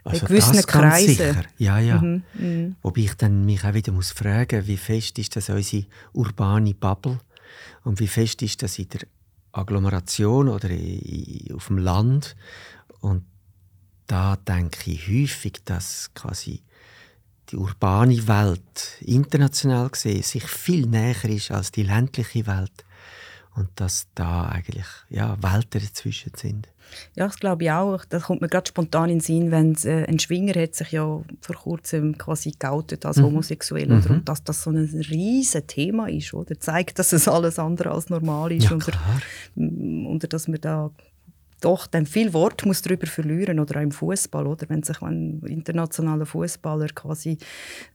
also 0.04 0.22
in 0.22 0.28
gewissen 0.28 0.56
das 0.56 0.68
Kreisen. 0.68 1.08
Sicher. 1.08 1.44
Ja, 1.58 1.80
ja. 1.80 2.02
Mhm. 2.02 2.24
Mhm. 2.34 2.76
Wobei 2.82 3.02
ich 3.02 3.14
dann 3.16 3.46
mich 3.46 3.64
auch 3.64 3.74
wieder 3.74 3.92
muss 3.92 4.12
fragen, 4.12 4.68
wie 4.68 4.78
fest 4.78 5.18
ist 5.18 5.36
das 5.36 5.50
unsere 5.50 5.86
urbane 6.14 6.74
Bubble 6.74 7.20
und 7.84 8.00
wie 8.00 8.08
fest 8.08 8.42
ist 8.42 8.62
das 8.62 8.78
in 8.78 8.90
der 8.90 9.02
Agglomeration 9.54 10.50
oder 10.50 10.70
auf 11.54 11.68
dem 11.68 11.78
Land. 11.78 12.36
Und 13.00 13.24
da 14.08 14.36
denke 14.36 14.92
ich 14.92 15.08
häufig, 15.08 15.64
dass 15.64 16.14
quasi 16.14 16.62
die 17.52 17.58
urbane 17.58 18.28
Welt 18.28 18.98
international 19.02 19.90
gesehen 19.90 20.24
sich 20.24 20.46
viel 20.46 20.86
näher 20.88 21.26
ist 21.26 21.52
als 21.52 21.72
die 21.72 21.84
ländliche 21.84 22.48
Welt 22.48 22.86
und 23.56 23.70
dass 23.76 24.08
da 24.16 24.48
eigentlich 24.48 24.86
ja, 25.10 25.38
Welten 25.42 25.82
dazwischen 25.82 26.34
sind. 26.36 26.68
Ja, 27.16 27.26
das 27.26 27.40
glaube 27.40 27.64
ich 27.64 27.72
auch. 27.72 28.06
Das 28.06 28.24
kommt 28.24 28.42
mir 28.42 28.48
gerade 28.48 28.68
spontan 28.68 29.10
in 29.10 29.18
den 29.18 29.22
Sinn, 29.22 29.52
wenn 29.52 29.76
äh, 29.86 30.06
ein 30.08 30.20
Schwinger 30.20 30.62
hat 30.62 30.76
sich 30.76 30.92
ja 30.92 31.22
vor 31.42 31.56
kurzem 31.56 32.18
quasi 32.18 32.54
geoutet 32.58 33.06
als 33.06 33.18
mhm. 33.18 33.24
homosexuell 33.24 33.88
mhm. 33.88 34.06
und 34.10 34.30
dass 34.30 34.44
das 34.44 34.64
so 34.64 34.72
ein 34.72 34.78
riesiges 34.78 35.66
Thema 35.68 36.08
ist, 36.08 36.34
oder 36.34 36.60
zeigt, 36.60 37.00
dass 37.00 37.14
es 37.14 37.28
alles 37.28 37.58
andere 37.58 37.92
als 37.92 38.10
normal 38.10 38.52
ist 38.52 38.66
ja, 38.66 38.72
und, 38.72 38.88
und 39.56 40.34
dass 40.34 40.48
man 40.48 40.62
da 40.62 40.92
doch 41.62 41.88
dann 41.88 42.06
viel 42.06 42.34
Wort 42.34 42.66
muss 42.66 42.82
darüber 42.82 43.08
verlieren 43.08 43.60
oder 43.60 43.80
auch 43.80 43.84
im 43.84 43.92
Fußball 43.92 44.46
oder? 44.46 44.70
Wenn 44.70 44.84
sich 44.84 45.02
ein 45.02 45.42
internationaler 45.46 46.26
Fußballer 46.26 46.88
quasi 46.88 47.38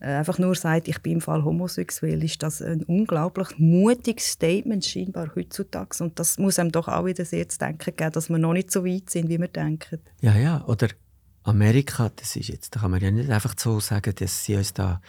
äh, 0.01 0.07
einfach 0.07 0.39
nur 0.39 0.55
sagt 0.55 0.89
ich 0.89 0.99
bin 1.01 1.15
im 1.15 1.21
Fall 1.21 1.45
homosexuell 1.45 2.25
ist 2.25 2.43
das 2.43 2.63
ein 2.63 2.83
unglaublich 2.85 3.49
mutiges 3.59 4.33
Statement 4.33 4.85
scheinbar 4.85 5.31
heutzutage. 5.35 6.03
Und 6.03 6.19
das 6.19 6.39
muss 6.39 6.59
einem 6.59 6.73
doch 6.73 6.89
auch 6.89 7.05
wieder 7.05 7.25
sehr 7.25 7.49
zu 7.49 7.59
denken 7.59 7.95
geben 7.97 8.13
dass 8.13 8.29
wir 8.29 8.39
noch 8.39 8.53
nicht 8.53 8.71
so 8.71 8.85
weit 8.85 9.11
sind 9.11 9.29
wie 9.29 9.39
wir 9.39 9.49
denken. 9.49 10.01
Ja 10.21 10.37
ja 10.37 10.65
oder 10.67 10.89
Amerika 11.43 12.11
das 12.17 12.37
ist 12.37 12.49
jetzt 12.49 12.75
da 12.75 12.81
kann 12.81 12.91
man 12.93 13.01
ja 13.01 13.11
nicht 13.11 13.31
einfach 13.31 13.55
so 13.57 13.81
sagen 13.81 14.15
dass 14.17 14.45
sie 14.45 14.57
uns 14.57 14.73
da 14.73 15.01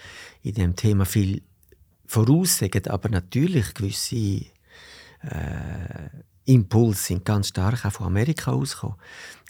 in 0.42 0.54
dem 0.54 0.76
Thema 0.76 1.04
viel 1.04 1.42
voraussagen 2.06 2.86
aber 2.88 3.08
natürlich 3.08 3.74
gewisse 3.74 4.46
äh, 5.22 5.71
Impulse 6.44 7.02
sind 7.02 7.24
ganz 7.24 7.48
stark 7.48 7.84
auch 7.84 7.92
von 7.92 8.06
Amerika 8.06 8.52
ausgekommen, 8.52 8.96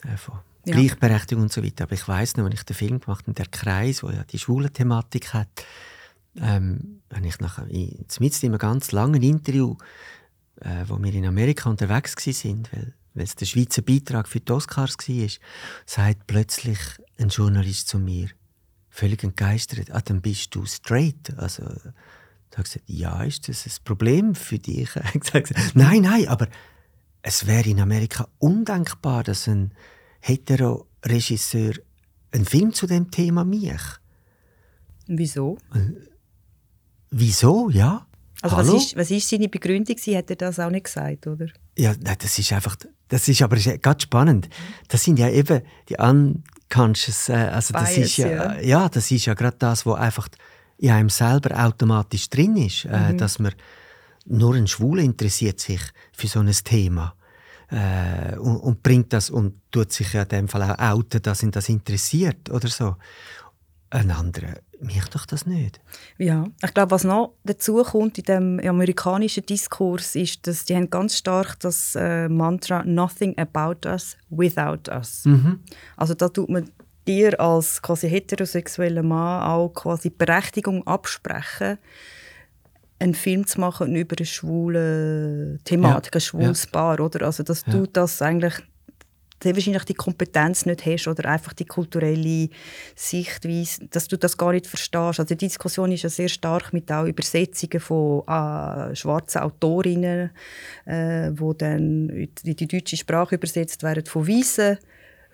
äh, 0.03 0.17
von 0.17 0.39
ja. 0.65 0.75
Gleichberechtigung 0.75 1.43
und 1.43 1.53
so 1.53 1.63
weiter. 1.63 1.85
Aber 1.85 1.93
ich 1.93 2.07
weiß 2.07 2.37
noch, 2.37 2.45
wenn 2.45 2.51
ich 2.51 2.63
den 2.63 2.75
Film 2.75 2.99
gemacht 2.99 3.25
habe, 3.27 3.33
der 3.33 3.47
Kreis, 3.47 4.03
wo 4.03 4.09
ja 4.09 4.23
die 4.23 4.39
schwule 4.39 4.71
Thematik 4.71 5.33
hat, 5.33 5.49
ähm, 6.37 7.01
habe 7.13 7.27
ich 7.27 7.39
nachher 7.39 7.67
in, 7.67 8.05
in 8.19 8.31
einem 8.43 8.57
ganz 8.57 8.91
langen 8.91 9.21
Interview, 9.21 9.75
äh, 10.61 10.85
wo 10.87 11.01
wir 11.01 11.13
in 11.13 11.25
Amerika 11.25 11.69
unterwegs 11.69 12.15
sind, 12.17 12.71
weil 12.73 12.93
weil 13.13 13.25
es 13.25 13.35
der 13.35 13.45
Schweizer 13.45 13.81
Beitrag 13.81 14.27
für 14.27 14.39
die 14.39 14.51
Oscars 14.51 14.97
war, 14.97 15.29
sagt 15.85 16.27
plötzlich 16.27 16.79
ein 17.17 17.29
Journalist 17.29 17.87
zu 17.87 17.99
mir, 17.99 18.29
völlig 18.89 19.23
entgeistert, 19.23 19.91
ah, 19.91 20.01
dann 20.01 20.21
bist 20.21 20.53
du 20.55 20.65
straight. 20.65 21.37
Also, 21.37 21.63
da 21.63 21.69
habe 21.69 21.93
ich 22.57 22.63
gesagt, 22.63 22.83
ja, 22.87 23.23
ist 23.23 23.47
das 23.49 23.65
ein 23.65 23.83
Problem 23.83 24.35
für 24.35 24.59
dich? 24.59 24.89
gesagt, 25.13 25.53
nein, 25.75 26.01
nein, 26.01 26.27
aber 26.27 26.47
es 27.23 27.47
wäre 27.47 27.69
in 27.69 27.79
Amerika 27.79 28.27
undenkbar, 28.37 29.23
dass 29.23 29.47
ein 29.47 29.73
Hetero-Regisseur 30.19 31.73
einen 32.31 32.45
Film 32.45 32.73
zu 32.73 32.85
dem 32.85 33.09
Thema 33.11 33.43
macht. 33.45 34.01
Wieso? 35.07 35.57
Äh, 35.73 35.79
wieso, 37.09 37.69
ja. 37.69 38.05
Also 38.41 38.57
was 38.57 38.67
ist, 38.67 38.97
was 38.97 39.09
ist 39.09 39.29
seine 39.29 39.47
Begründung? 39.47 39.95
Sie 39.97 40.17
hat 40.17 40.29
er 40.29 40.35
das 40.35 40.59
auch 40.59 40.69
nicht 40.69 40.83
gesagt, 40.83 41.25
oder? 41.27 41.47
Ja, 41.77 41.93
das 41.95 42.37
ist 42.37 42.51
einfach, 42.51 42.75
das 43.07 43.27
ist 43.29 43.41
aber 43.41 43.55
ganz 43.55 44.03
spannend. 44.03 44.49
Das 44.89 45.03
sind 45.03 45.17
ja 45.17 45.29
eben 45.29 45.61
die 45.87 45.95
unconscious, 45.95 47.29
äh, 47.29 47.33
also 47.33 47.73
das 47.73 47.95
Bias, 47.95 47.97
ist 48.05 48.17
ja, 48.17 48.27
ja, 48.27 48.59
ja. 48.59 48.89
das 48.89 49.09
ist 49.11 49.25
ja 49.25 49.33
gerade 49.33 49.55
das, 49.57 49.85
was 49.85 49.97
einfach 49.97 50.27
in 50.77 50.91
einem 50.91 51.09
selber 51.09 51.57
automatisch 51.65 52.29
drin 52.29 52.57
ist, 52.57 52.83
äh, 52.85 53.13
mhm. 53.13 53.17
dass 53.17 53.39
man 53.39 53.53
nur 54.25 54.55
ein 54.55 54.67
Schwuler 54.67 55.03
interessiert 55.03 55.59
sich 55.59 55.81
für 56.13 56.27
so 56.27 56.39
ein 56.39 56.51
Thema. 56.51 57.15
äh, 57.69 58.37
und, 58.37 58.57
und, 58.57 58.83
bringt 58.83 59.13
das 59.13 59.29
und 59.29 59.55
tut 59.71 59.91
sich 59.91 60.13
ja 60.13 60.23
in 60.23 60.29
dem 60.29 60.47
Fall 60.47 60.63
auch 60.63 60.77
outen, 60.77 61.21
dass 61.21 61.41
ihn 61.41 61.51
das 61.51 61.69
interessiert 61.69 62.49
oder 62.51 62.67
so. 62.67 62.95
Ein 63.89 64.11
anderer 64.11 64.55
mich 64.83 65.05
doch 65.09 65.25
das 65.25 65.45
nicht. 65.45 65.79
Ja, 66.17 66.45
ich 66.63 66.73
glaube, 66.73 66.91
was 66.91 67.03
noch 67.03 67.33
dazu 67.43 67.83
kommt 67.83 68.17
in 68.17 68.23
dem 68.25 68.59
amerikanischen 68.59 69.45
Diskurs 69.45 70.15
ist, 70.15 70.45
dass 70.45 70.65
die 70.65 70.75
haben 70.75 70.89
ganz 70.89 71.17
stark 71.17 71.59
das 71.59 71.95
äh, 71.95 72.27
Mantra 72.29 72.83
"Nothing 72.83 73.37
about 73.37 73.87
us 73.87 74.17
without 74.29 74.91
us". 74.91 75.25
Mhm. 75.25 75.59
Also 75.97 76.13
da 76.13 76.29
tut 76.29 76.49
man 76.49 76.69
dir 77.07 77.39
als 77.39 77.81
quasi 77.81 78.09
heterosexueller 78.09 79.03
Mann 79.03 79.43
auch 79.43 79.69
quasi 79.69 80.09
Berechtigung 80.09 80.85
absprechen, 80.87 81.77
einen 83.03 83.15
Film 83.15 83.45
zu 83.45 83.59
machen 83.59 83.95
über 83.95 84.15
eine 84.17 84.25
schwule 84.25 85.59
Thematik, 85.65 86.15
ja. 86.15 86.17
ein 86.17 86.21
schwules 86.21 86.63
ja. 86.65 86.71
Paar, 86.71 86.99
oder? 86.99 87.25
Also 87.25 87.43
dass 87.43 87.65
ja. 87.67 87.73
du 87.73 87.85
das 87.85 88.21
eigentlich 88.21 88.55
sehr 89.43 89.55
wahrscheinlich 89.55 89.83
die 89.83 89.93
Kompetenz 89.93 90.65
nicht 90.65 90.85
hast 90.85 91.07
oder 91.07 91.29
einfach 91.29 91.51
die 91.51 91.65
kulturelle 91.65 92.47
Sichtweise, 92.95 93.85
dass 93.89 94.07
du 94.07 94.17
das 94.17 94.37
gar 94.37 94.53
nicht 94.53 94.67
verstehst. 94.67 95.19
Also 95.19 95.23
die 95.25 95.35
Diskussion 95.35 95.91
ist 95.91 96.03
ja 96.03 96.09
sehr 96.09 96.29
stark 96.29 96.71
mit 96.71 96.89
auch 96.89 97.05
Übersetzungen 97.05 97.81
von 97.81 98.21
äh, 98.21 98.95
schwarzen 98.95 99.41
Autorinnen, 99.41 100.31
äh, 100.85 101.31
wo 101.33 101.51
dann 101.51 102.09
in 102.09 102.55
die 102.55 102.67
deutsche 102.67 102.95
Sprache 102.95 103.35
übersetzt 103.35 103.83
werden 103.83 104.05
von 104.05 104.25
weißen 104.25 104.77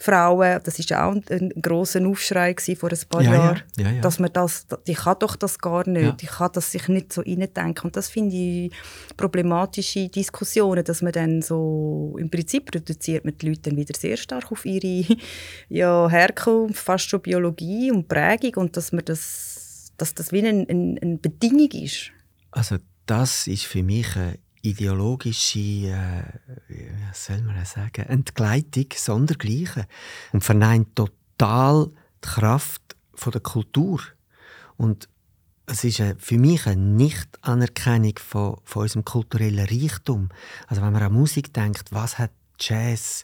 Frauen, 0.01 0.61
das 0.63 0.79
ist 0.79 0.93
auch 0.93 1.13
ein, 1.13 1.23
ein 1.29 1.61
großer 1.61 2.05
Aufschrei 2.07 2.55
vor 2.77 2.89
ein 2.89 2.99
paar 3.09 3.21
ja, 3.21 3.33
Jahren, 3.33 3.61
ja, 3.77 3.91
ja, 3.91 4.01
dass 4.01 4.17
man 4.17 4.31
das, 4.31 4.65
die 4.87 4.93
kann 4.93 5.17
doch 5.19 5.35
das 5.35 5.59
gar 5.59 5.85
nicht, 5.89 6.23
ich 6.23 6.29
kann 6.29 6.51
das 6.53 6.71
sich 6.71 6.87
nicht 6.87 7.11
so 7.11 7.19
reindenken. 7.19 7.83
Und 7.83 7.97
das 7.97 8.07
finde 8.07 8.33
ich 8.33 8.71
problematische 9.17 10.07
Diskussionen, 10.07 10.85
dass 10.85 11.01
man 11.01 11.11
dann 11.11 11.41
so, 11.41 12.15
im 12.17 12.29
Prinzip 12.29 12.73
reduziert 12.73 13.25
man 13.25 13.37
die 13.37 13.49
Leute 13.49 13.63
dann 13.63 13.77
wieder 13.77 13.93
sehr 13.97 14.15
stark 14.15 14.49
auf 14.53 14.65
ihre 14.65 15.17
ja, 15.67 16.07
Herkunft, 16.07 16.79
fast 16.79 17.09
schon 17.09 17.21
Biologie 17.21 17.91
und 17.91 18.07
Prägung 18.07 18.53
und 18.63 18.77
dass 18.77 18.93
man 18.93 19.03
das, 19.03 19.91
dass 19.97 20.15
das 20.15 20.31
wie 20.31 20.47
eine, 20.47 20.65
eine, 20.69 20.97
eine 21.01 21.17
Bedingung 21.17 21.71
ist. 21.71 22.11
Also 22.51 22.77
das 23.05 23.47
ist 23.47 23.65
für 23.65 23.83
mich 23.83 24.15
eine 24.15 24.39
ideologische, 24.61 25.59
äh, 25.59 26.23
wie 26.67 26.87
soll 27.13 27.41
man 27.41 27.65
sagen, 27.65 28.05
Entgleitung 28.07 28.85
sondergleichen 28.95 29.85
und 30.33 30.43
verneint 30.43 30.95
total 30.95 31.87
die 31.87 32.27
Kraft 32.27 32.95
von 33.13 33.31
der 33.31 33.41
Kultur. 33.41 34.01
Und 34.77 35.09
es 35.65 35.83
ist 35.83 36.01
für 36.17 36.37
mich 36.37 36.65
eine 36.65 36.81
Nicht-Anerkennung 36.81 38.17
von, 38.17 38.57
von 38.63 38.83
unserem 38.83 39.05
kulturellen 39.05 39.65
Reichtum. 39.65 40.29
Also 40.67 40.81
wenn 40.81 40.93
man 40.93 41.03
an 41.03 41.13
Musik 41.13 41.53
denkt, 41.53 41.91
was 41.91 42.17
hat 42.17 42.31
Jazz 42.59 43.23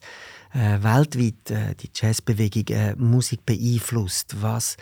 äh, 0.53 0.81
weltweit, 0.81 1.51
äh, 1.51 1.75
die 1.75 1.89
Jazzbewegung, 1.93 2.67
äh, 2.69 2.95
Musik 2.95 3.45
beeinflusst, 3.45 4.41
was 4.41 4.77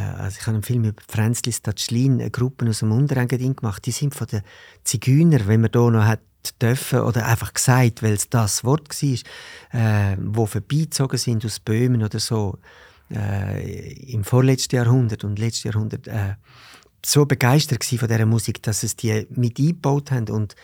also 0.00 0.38
ich 0.40 0.46
habe 0.46 0.56
einen 0.56 0.62
Film 0.62 0.84
über 0.84 1.02
Fränzli 1.08 1.52
Statschlin, 1.52 2.20
eine 2.20 2.30
Gruppe 2.30 2.68
aus 2.68 2.80
dem 2.80 2.92
Unterengadin 2.92 3.56
gemacht. 3.56 3.86
Die 3.86 3.92
sind 3.92 4.14
von 4.14 4.26
den 4.26 4.42
Zigeuner, 4.84 5.46
wenn 5.46 5.62
man 5.62 5.70
hier 5.72 5.90
noch 5.90 6.04
hat 6.04 6.20
dürfen 6.60 7.00
oder 7.00 7.26
einfach 7.26 7.54
gesagt, 7.54 8.02
weil 8.02 8.12
es 8.12 8.28
das 8.28 8.62
Wort 8.64 8.90
war, 8.90 10.12
äh, 10.12 10.16
wo 10.20 10.46
vorbeizogen 10.46 11.18
sind 11.18 11.44
aus 11.44 11.60
Böhmen 11.60 12.02
oder 12.02 12.20
so 12.20 12.58
äh, 13.10 13.92
im 14.12 14.24
vorletzten 14.24 14.76
Jahrhundert 14.76 15.24
und 15.24 15.38
letzten 15.38 15.68
Jahrhundert 15.68 16.06
äh, 16.06 16.34
so 17.04 17.24
begeistert 17.24 17.84
von 17.84 18.08
dieser 18.08 18.26
Musik, 18.26 18.62
dass 18.62 18.82
es 18.82 18.96
die 18.96 19.26
mit 19.30 19.58
eingebaut 19.58 20.10
haben 20.10 20.28
und 20.28 20.56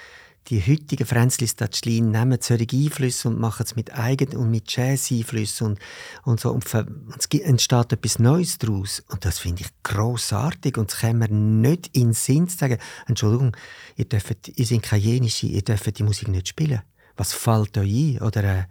die 0.49 0.61
heutigen 0.61 1.07
Fränzli 1.07 1.47
Statschlin 1.47 2.11
nehmen 2.11 2.39
solche 2.41 2.77
Einflüsse 2.77 3.29
und 3.29 3.39
machen 3.39 3.65
es 3.65 3.77
mit 3.77 3.97
eigenen 3.97 4.37
und 4.37 4.51
mit 4.51 4.75
Jazz-Einflüssen 4.75 5.69
und, 5.69 5.79
und 6.25 6.41
so. 6.41 6.51
Und, 6.51 6.65
es 6.67 7.27
entsteht 7.41 7.93
etwas 7.93 8.19
Neues 8.19 8.59
daraus. 8.59 9.05
Und 9.09 9.25
das 9.25 9.39
finde 9.39 9.63
ich 9.63 9.69
grossartig. 9.85 10.77
Und 10.79 10.91
es 10.91 10.99
kann 10.99 11.19
man 11.19 11.61
nicht 11.61 11.97
in 11.97 12.09
den 12.09 12.13
Sinn 12.13 12.49
sagen, 12.49 12.79
Entschuldigung, 13.07 13.57
ihr, 13.97 14.05
dürft, 14.05 14.49
ihr 14.49 14.67
seid 14.67 14.91
Jenische, 14.93 15.47
ihr 15.47 15.63
dürft 15.63 15.99
die 15.99 16.03
Musik 16.03 16.29
nicht 16.29 16.49
spielen. 16.49 16.83
Was 17.17 17.33
fällt 17.33 17.79
euch 17.79 18.17
ein? 18.17 18.23
Oder, 18.23 18.43
äh, 18.43 18.65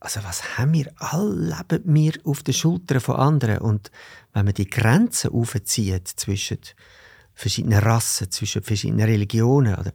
also 0.00 0.20
was 0.22 0.58
haben 0.58 0.74
wir? 0.74 0.92
Alle 0.96 1.56
leben 1.56 1.94
wir 1.94 2.12
auf 2.24 2.42
den 2.42 2.54
Schultern 2.54 3.00
von 3.00 3.16
anderen. 3.16 3.58
Und 3.58 3.90
wenn 4.34 4.44
man 4.44 4.54
die 4.54 4.68
Grenzen 4.68 5.30
aufzieht 5.30 6.08
zwischen 6.08 6.58
verschiedenen 7.32 7.78
Rassen, 7.78 8.30
zwischen 8.30 8.62
verschiedenen 8.62 9.06
Religionen, 9.06 9.74
oder, 9.76 9.92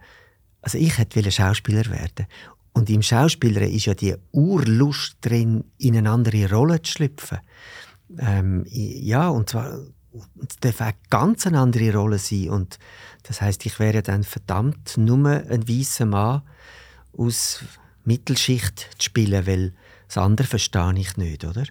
also 0.65 0.79
ich 0.79 0.97
hätte 0.97 1.31
Schauspieler 1.31 1.85
werden 1.91 2.25
und 2.73 2.89
im 2.89 3.03
Schauspieler 3.03 3.61
ist 3.61 3.85
ja 3.85 3.93
die 3.93 4.15
Urlust 4.31 5.17
drin, 5.21 5.63
in 5.77 5.95
eine 5.95 6.09
andere 6.09 6.49
Rolle 6.49 6.81
zu 6.81 6.91
schlüpfen. 6.91 7.37
Ähm, 8.17 8.65
ja, 8.67 9.29
und 9.29 9.49
zwar 9.49 9.79
es 10.41 10.57
darf 10.61 10.81
auch 10.81 10.93
ganz 11.09 11.45
eine 11.45 11.59
andere 11.59 11.93
Rolle 11.93 12.17
sein. 12.17 12.49
Und 12.49 12.79
das 13.23 13.41
heißt, 13.41 13.65
ich 13.65 13.79
wäre 13.79 14.01
dann 14.01 14.23
verdammt 14.23 14.97
nur 14.97 15.27
ein 15.27 15.67
weißer 15.67 16.05
Mann 16.05 16.41
aus 17.13 17.63
Mittelschicht 18.05 18.89
zu 18.97 19.05
spielen, 19.05 19.45
weil 19.45 19.73
das 20.07 20.17
andere 20.17 20.47
verstehe 20.47 20.93
ich 20.97 21.17
nicht, 21.17 21.43
oder? 21.45 21.65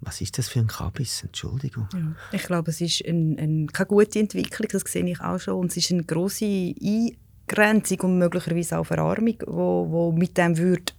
Was 0.00 0.20
ist 0.20 0.38
das 0.38 0.48
für 0.48 0.60
ein 0.60 0.66
Kabis? 0.66 1.22
Entschuldigung. 1.22 1.88
Ja, 1.92 2.14
ich 2.32 2.42
glaube, 2.42 2.70
es 2.70 2.80
ist 2.80 3.04
ein, 3.06 3.38
ein, 3.38 3.66
keine 3.68 3.86
gute 3.86 4.18
Entwicklung, 4.18 4.68
das 4.70 4.82
sehe 4.90 5.06
ich 5.06 5.20
auch 5.20 5.38
schon. 5.38 5.54
Und 5.54 5.70
es 5.70 5.78
ist 5.78 5.92
eine 5.92 6.04
grosse 6.04 6.44
Ein 6.44 7.16
Grenzung 7.46 8.00
und 8.00 8.18
möglicherweise 8.18 8.78
auch 8.78 8.84
Verarmung, 8.84 9.36
wo, 9.46 9.86
wo 9.90 10.12
mit 10.12 10.36
dem 10.38 10.56
würde 10.56 10.92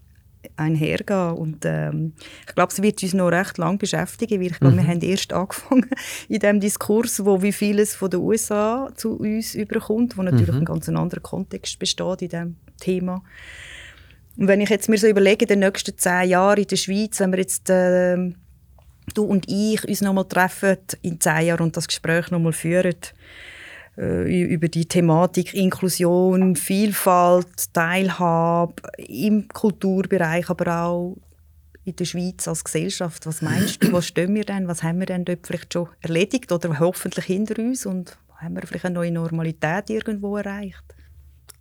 einhergehen. 0.58 1.34
Und 1.34 1.66
ähm, 1.66 2.14
ich 2.48 2.56
glaube, 2.56 2.72
es 2.72 2.82
wird 2.82 3.02
uns 3.04 3.14
noch 3.14 3.30
recht 3.30 3.58
lang 3.58 3.78
beschäftigen, 3.78 4.40
weil 4.40 4.52
ich 4.52 4.60
glaube, 4.60 4.76
mhm. 4.76 4.80
wir 4.80 4.88
haben 4.88 5.02
erst 5.02 5.34
angefangen 5.34 5.90
in 6.30 6.40
dem 6.40 6.60
Diskurs, 6.60 7.26
wo 7.26 7.42
wie 7.42 7.52
vieles 7.52 7.96
von 7.96 8.10
den 8.10 8.22
USA 8.22 8.90
zu 8.96 9.18
uns 9.18 9.56
überkommt, 9.56 10.18
wo 10.18 10.24
natürlich 10.24 10.54
mhm. 10.54 10.62
ein 10.62 10.66
ganz 10.66 10.88
anderer 10.90 11.22
Kontext 11.22 11.80
besteht 11.80 12.22
in 12.22 12.30
diesem 12.30 12.56
Thema. 12.80 13.24
Und 14.38 14.48
wenn 14.48 14.62
ich 14.62 14.70
jetzt 14.70 14.90
mir 14.90 14.98
so 14.98 15.08
überlege, 15.08 15.46
in 15.46 15.50
den 15.50 15.60
nächsten 15.60 15.98
zehn 15.98 16.30
Jahren 16.30 16.62
in 16.62 16.68
der 16.68 16.76
Schweiz, 16.76 17.20
wenn 17.20 17.32
wir 17.32 17.40
jetzt 17.40 17.70
äh, 17.70 18.18
du 19.14 19.24
und 19.24 19.46
ich 19.48 19.88
uns 19.88 20.02
nochmal 20.02 20.26
treffen 20.26 20.78
in 21.02 21.22
zehn 21.22 21.48
Jahren 21.48 21.64
und 21.64 21.78
das 21.78 21.88
Gespräch 21.88 22.32
nochmal 22.32 22.54
führen, 22.54 22.96
über 23.98 24.68
die 24.68 24.86
Thematik 24.86 25.54
Inklusion, 25.54 26.56
Vielfalt, 26.56 27.74
Teilhabe 27.74 28.82
im 28.98 29.48
Kulturbereich, 29.48 30.50
aber 30.50 30.84
auch 30.84 31.18
in 31.86 31.96
der 31.96 32.06
Schweiz 32.06 32.48
als 32.48 32.64
Gesellschaft. 32.64 33.26
Was 33.26 33.42
meinst 33.42 33.84
du, 33.84 33.94
was 33.94 34.08
stehen 34.08 34.34
wir 34.36 34.44
denn? 34.44 34.68
Was 34.68 34.84
haben 34.84 35.00
wir 35.00 35.06
denn 35.06 35.24
dort 35.24 35.46
vielleicht 35.46 35.72
schon 35.72 35.88
erledigt 36.02 36.52
oder 36.52 36.80
hoffentlich 36.80 37.26
hinter 37.26 37.62
uns 37.62 37.86
und 37.86 38.18
haben 38.38 38.56
wir 38.56 38.64
vielleicht 38.68 38.86
eine 38.86 38.96
neue 38.96 39.12
Normalität 39.12 39.90
irgendwo 39.90 40.36
erreicht? 40.36 40.84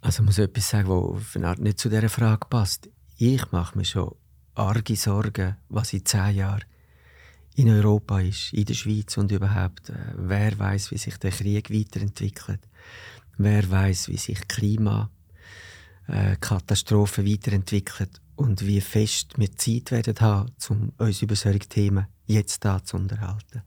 Also 0.01 0.23
ich 0.23 0.27
muss 0.27 0.39
etwas 0.39 0.69
sagen, 0.69 0.89
was 0.89 1.59
nicht 1.59 1.79
zu 1.79 1.89
dieser 1.89 2.09
Frage 2.09 2.47
passt. 2.49 2.89
Ich 3.17 3.53
mache 3.53 3.79
mir 3.79 3.85
schon 3.85 4.15
arge 4.55 4.97
Sorgen, 4.97 5.57
was 5.69 5.93
in 5.93 6.05
zehn 6.05 6.37
Jahren 6.37 6.65
in 7.55 7.69
Europa 7.69 8.21
ist, 8.21 8.53
in 8.53 8.65
der 8.65 8.75
Schweiz 8.75 9.17
und 9.17 9.31
überhaupt. 9.31 9.91
Äh, 9.91 10.15
wer 10.17 10.59
weiß, 10.59 10.91
wie 10.91 10.99
sich 10.99 11.17
der 11.19 11.31
Krieg 11.31 11.71
weiterentwickelt? 11.71 12.59
Wer 13.37 13.71
weiß, 13.71 14.09
wie 14.09 14.17
sich 14.17 14.49
Klimakatastrophen 14.49 17.27
äh, 17.27 17.33
weiterentwickelt 17.33 18.21
und 18.37 18.67
wie 18.67 18.81
fest 18.81 19.39
wir 19.39 19.57
Zeit 19.57 19.93
werden 19.93 20.21
haben, 20.21 20.51
um 20.69 20.93
uns 20.99 21.23
über 21.23 21.37
solche 21.37 21.61
Themen 21.61 22.07
jetzt 22.27 22.65
da 22.65 22.83
zu 22.83 22.97
unterhalten. 22.97 23.63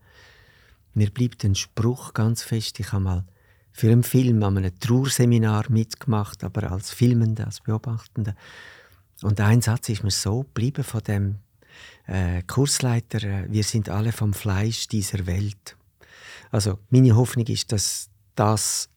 Mir 0.93 1.10
bleibt 1.10 1.45
ein 1.45 1.56
Spruch 1.56 2.13
ganz 2.13 2.43
fest. 2.43 2.80
Ich 2.80 2.91
habe 2.91 3.04
mal 3.04 3.26
für 3.71 3.91
einen 3.91 4.04
Film 4.04 4.43
an 4.43 4.58
einem 4.58 4.78
Trauerseminar 4.80 5.65
mitgemacht, 5.69 6.43
aber 6.43 6.71
als 6.71 6.89
Filmende, 6.89 7.45
als 7.45 7.62
Beobachtende. 7.62 8.36
Und 9.21 9.39
ein 9.39 9.62
Satz 9.62 9.89
ist 9.89 10.04
mir 10.04 10.12
so 10.12 10.43
geblieben 10.43 10.84
von 10.84 11.04
dem 11.04 11.39
äh, 12.08 12.41
Kursleiter, 12.43 13.24
äh, 13.24 13.46
wir 13.50 13.63
sind 13.63 13.89
alle 13.89 14.12
vom 14.12 14.34
Fleisch 14.34 14.88
dieser 14.88 15.26
Welt. 15.28 15.78
Also 16.52 16.80
meine 16.89 17.15
Hoffnung 17.15 17.46
ist, 17.48 17.72
dass 17.72 18.10
das 18.36 18.89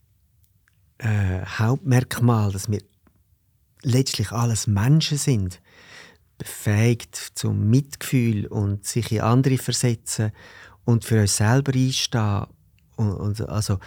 äh, 0.99 1.45
Hauptmerkmal, 1.45 2.53
dass 2.53 2.71
wir 2.71 2.83
letztlich 3.83 4.33
alles 4.33 4.67
Menschen 4.67 5.19
sind, 5.19 5.61
befähigt 6.39 7.17
zum 7.35 7.69
Mitgefühl 7.69 8.47
und 8.47 8.87
sich 8.87 9.13
in 9.13 9.21
andere 9.21 9.59
versetzen 9.59 10.33
und 10.85 11.05
für 11.05 11.21
uns 11.21 11.37
selber 11.37 11.75
einstehen 11.75 12.47
und, 12.97 13.13
und 13.13 13.49
also 13.49 13.79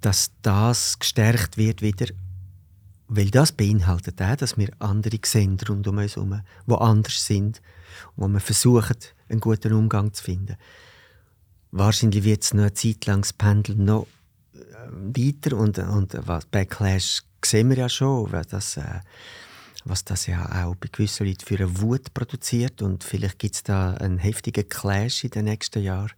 dass 0.00 0.32
das 0.42 0.98
gestärkt 0.98 1.56
wird 1.56 1.80
wieder 1.80 2.06
weil 3.14 3.30
das 3.30 3.52
beinhaltet 3.52 4.22
auch, 4.22 4.36
dass 4.36 4.56
wir 4.56 4.70
andere 4.78 5.18
sehen 5.24 5.58
rund 5.68 5.86
um 5.86 5.98
uns 5.98 6.16
herum, 6.16 6.40
die 6.66 6.74
anders 6.74 7.26
sind 7.26 7.60
wo 8.16 8.28
wir 8.28 8.40
versuchen, 8.40 8.96
einen 9.28 9.40
guten 9.40 9.72
Umgang 9.72 10.12
zu 10.12 10.24
finden. 10.24 10.56
Wahrscheinlich 11.70 12.24
wird 12.24 12.42
es 12.42 12.54
noch 12.54 12.62
eine 12.62 12.74
Zeit 12.74 13.06
lang 13.06 13.22
das 13.22 13.32
Pendel 13.32 13.76
noch 13.76 14.06
äh, 14.54 14.58
weiter 14.90 15.56
und, 15.56 15.78
und 15.78 16.16
was 16.26 16.46
Backlash 16.46 17.22
sehen 17.44 17.70
wir 17.70 17.78
ja 17.78 17.88
schon, 17.88 18.30
dass 18.50 18.76
äh, 18.76 19.00
was 19.84 20.04
das 20.04 20.26
ja 20.26 20.64
auch 20.64 20.76
bei 20.76 20.88
gewissen 20.90 21.26
Leuten 21.26 21.44
für 21.44 21.56
eine 21.56 21.80
Wut 21.80 22.14
produziert. 22.14 22.82
Und 22.82 23.04
vielleicht 23.04 23.38
gibt 23.38 23.54
es 23.54 23.62
da 23.62 23.94
einen 23.94 24.18
heftigen 24.18 24.68
Clash 24.68 25.24
in 25.24 25.30
den 25.30 25.44
nächsten 25.46 25.82
Jahren, 25.82 26.12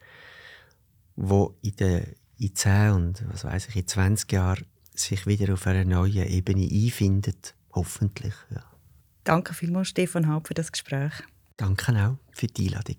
wo 1.16 1.56
in, 1.62 1.76
den, 1.76 2.14
in 2.38 2.54
10 2.54 2.90
und 2.92 3.24
was 3.32 3.44
weiß 3.44 3.68
ich, 3.68 3.76
in 3.76 3.88
20 3.88 4.32
Jahren 4.32 4.66
sich 4.94 5.26
wieder 5.26 5.54
auf 5.54 5.66
einer 5.66 5.84
neuen 5.84 6.26
Ebene 6.28 6.68
einfindet. 6.70 7.54
Hoffentlich. 7.72 8.34
Ja. 8.50 8.62
Danke 9.24 9.54
vielmals, 9.54 9.88
Stefan 9.88 10.28
Haupt, 10.28 10.48
für 10.48 10.54
das 10.54 10.70
Gespräch. 10.70 11.12
Danke 11.56 11.92
auch 11.92 12.16
für 12.32 12.46
die 12.46 12.68
Einladung. 12.68 12.96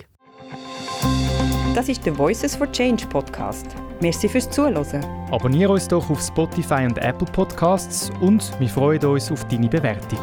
Das 1.73 1.89
ist 1.89 2.05
der 2.05 2.17
Voices 2.17 2.55
for 2.55 2.71
Change 2.71 3.05
Podcast. 3.07 3.65
Merci 4.01 4.29
fürs 4.29 4.49
Zuhören. 4.49 5.03
Abonniere 5.31 5.73
uns 5.73 5.87
doch 5.87 6.09
auf 6.09 6.21
Spotify 6.21 6.85
und 6.85 6.97
Apple 6.99 7.27
Podcasts 7.31 8.11
und 8.21 8.57
wir 8.59 8.69
freuen 8.69 9.03
uns 9.03 9.31
auf 9.31 9.45
deine 9.47 9.67
Bewertung. 9.67 10.19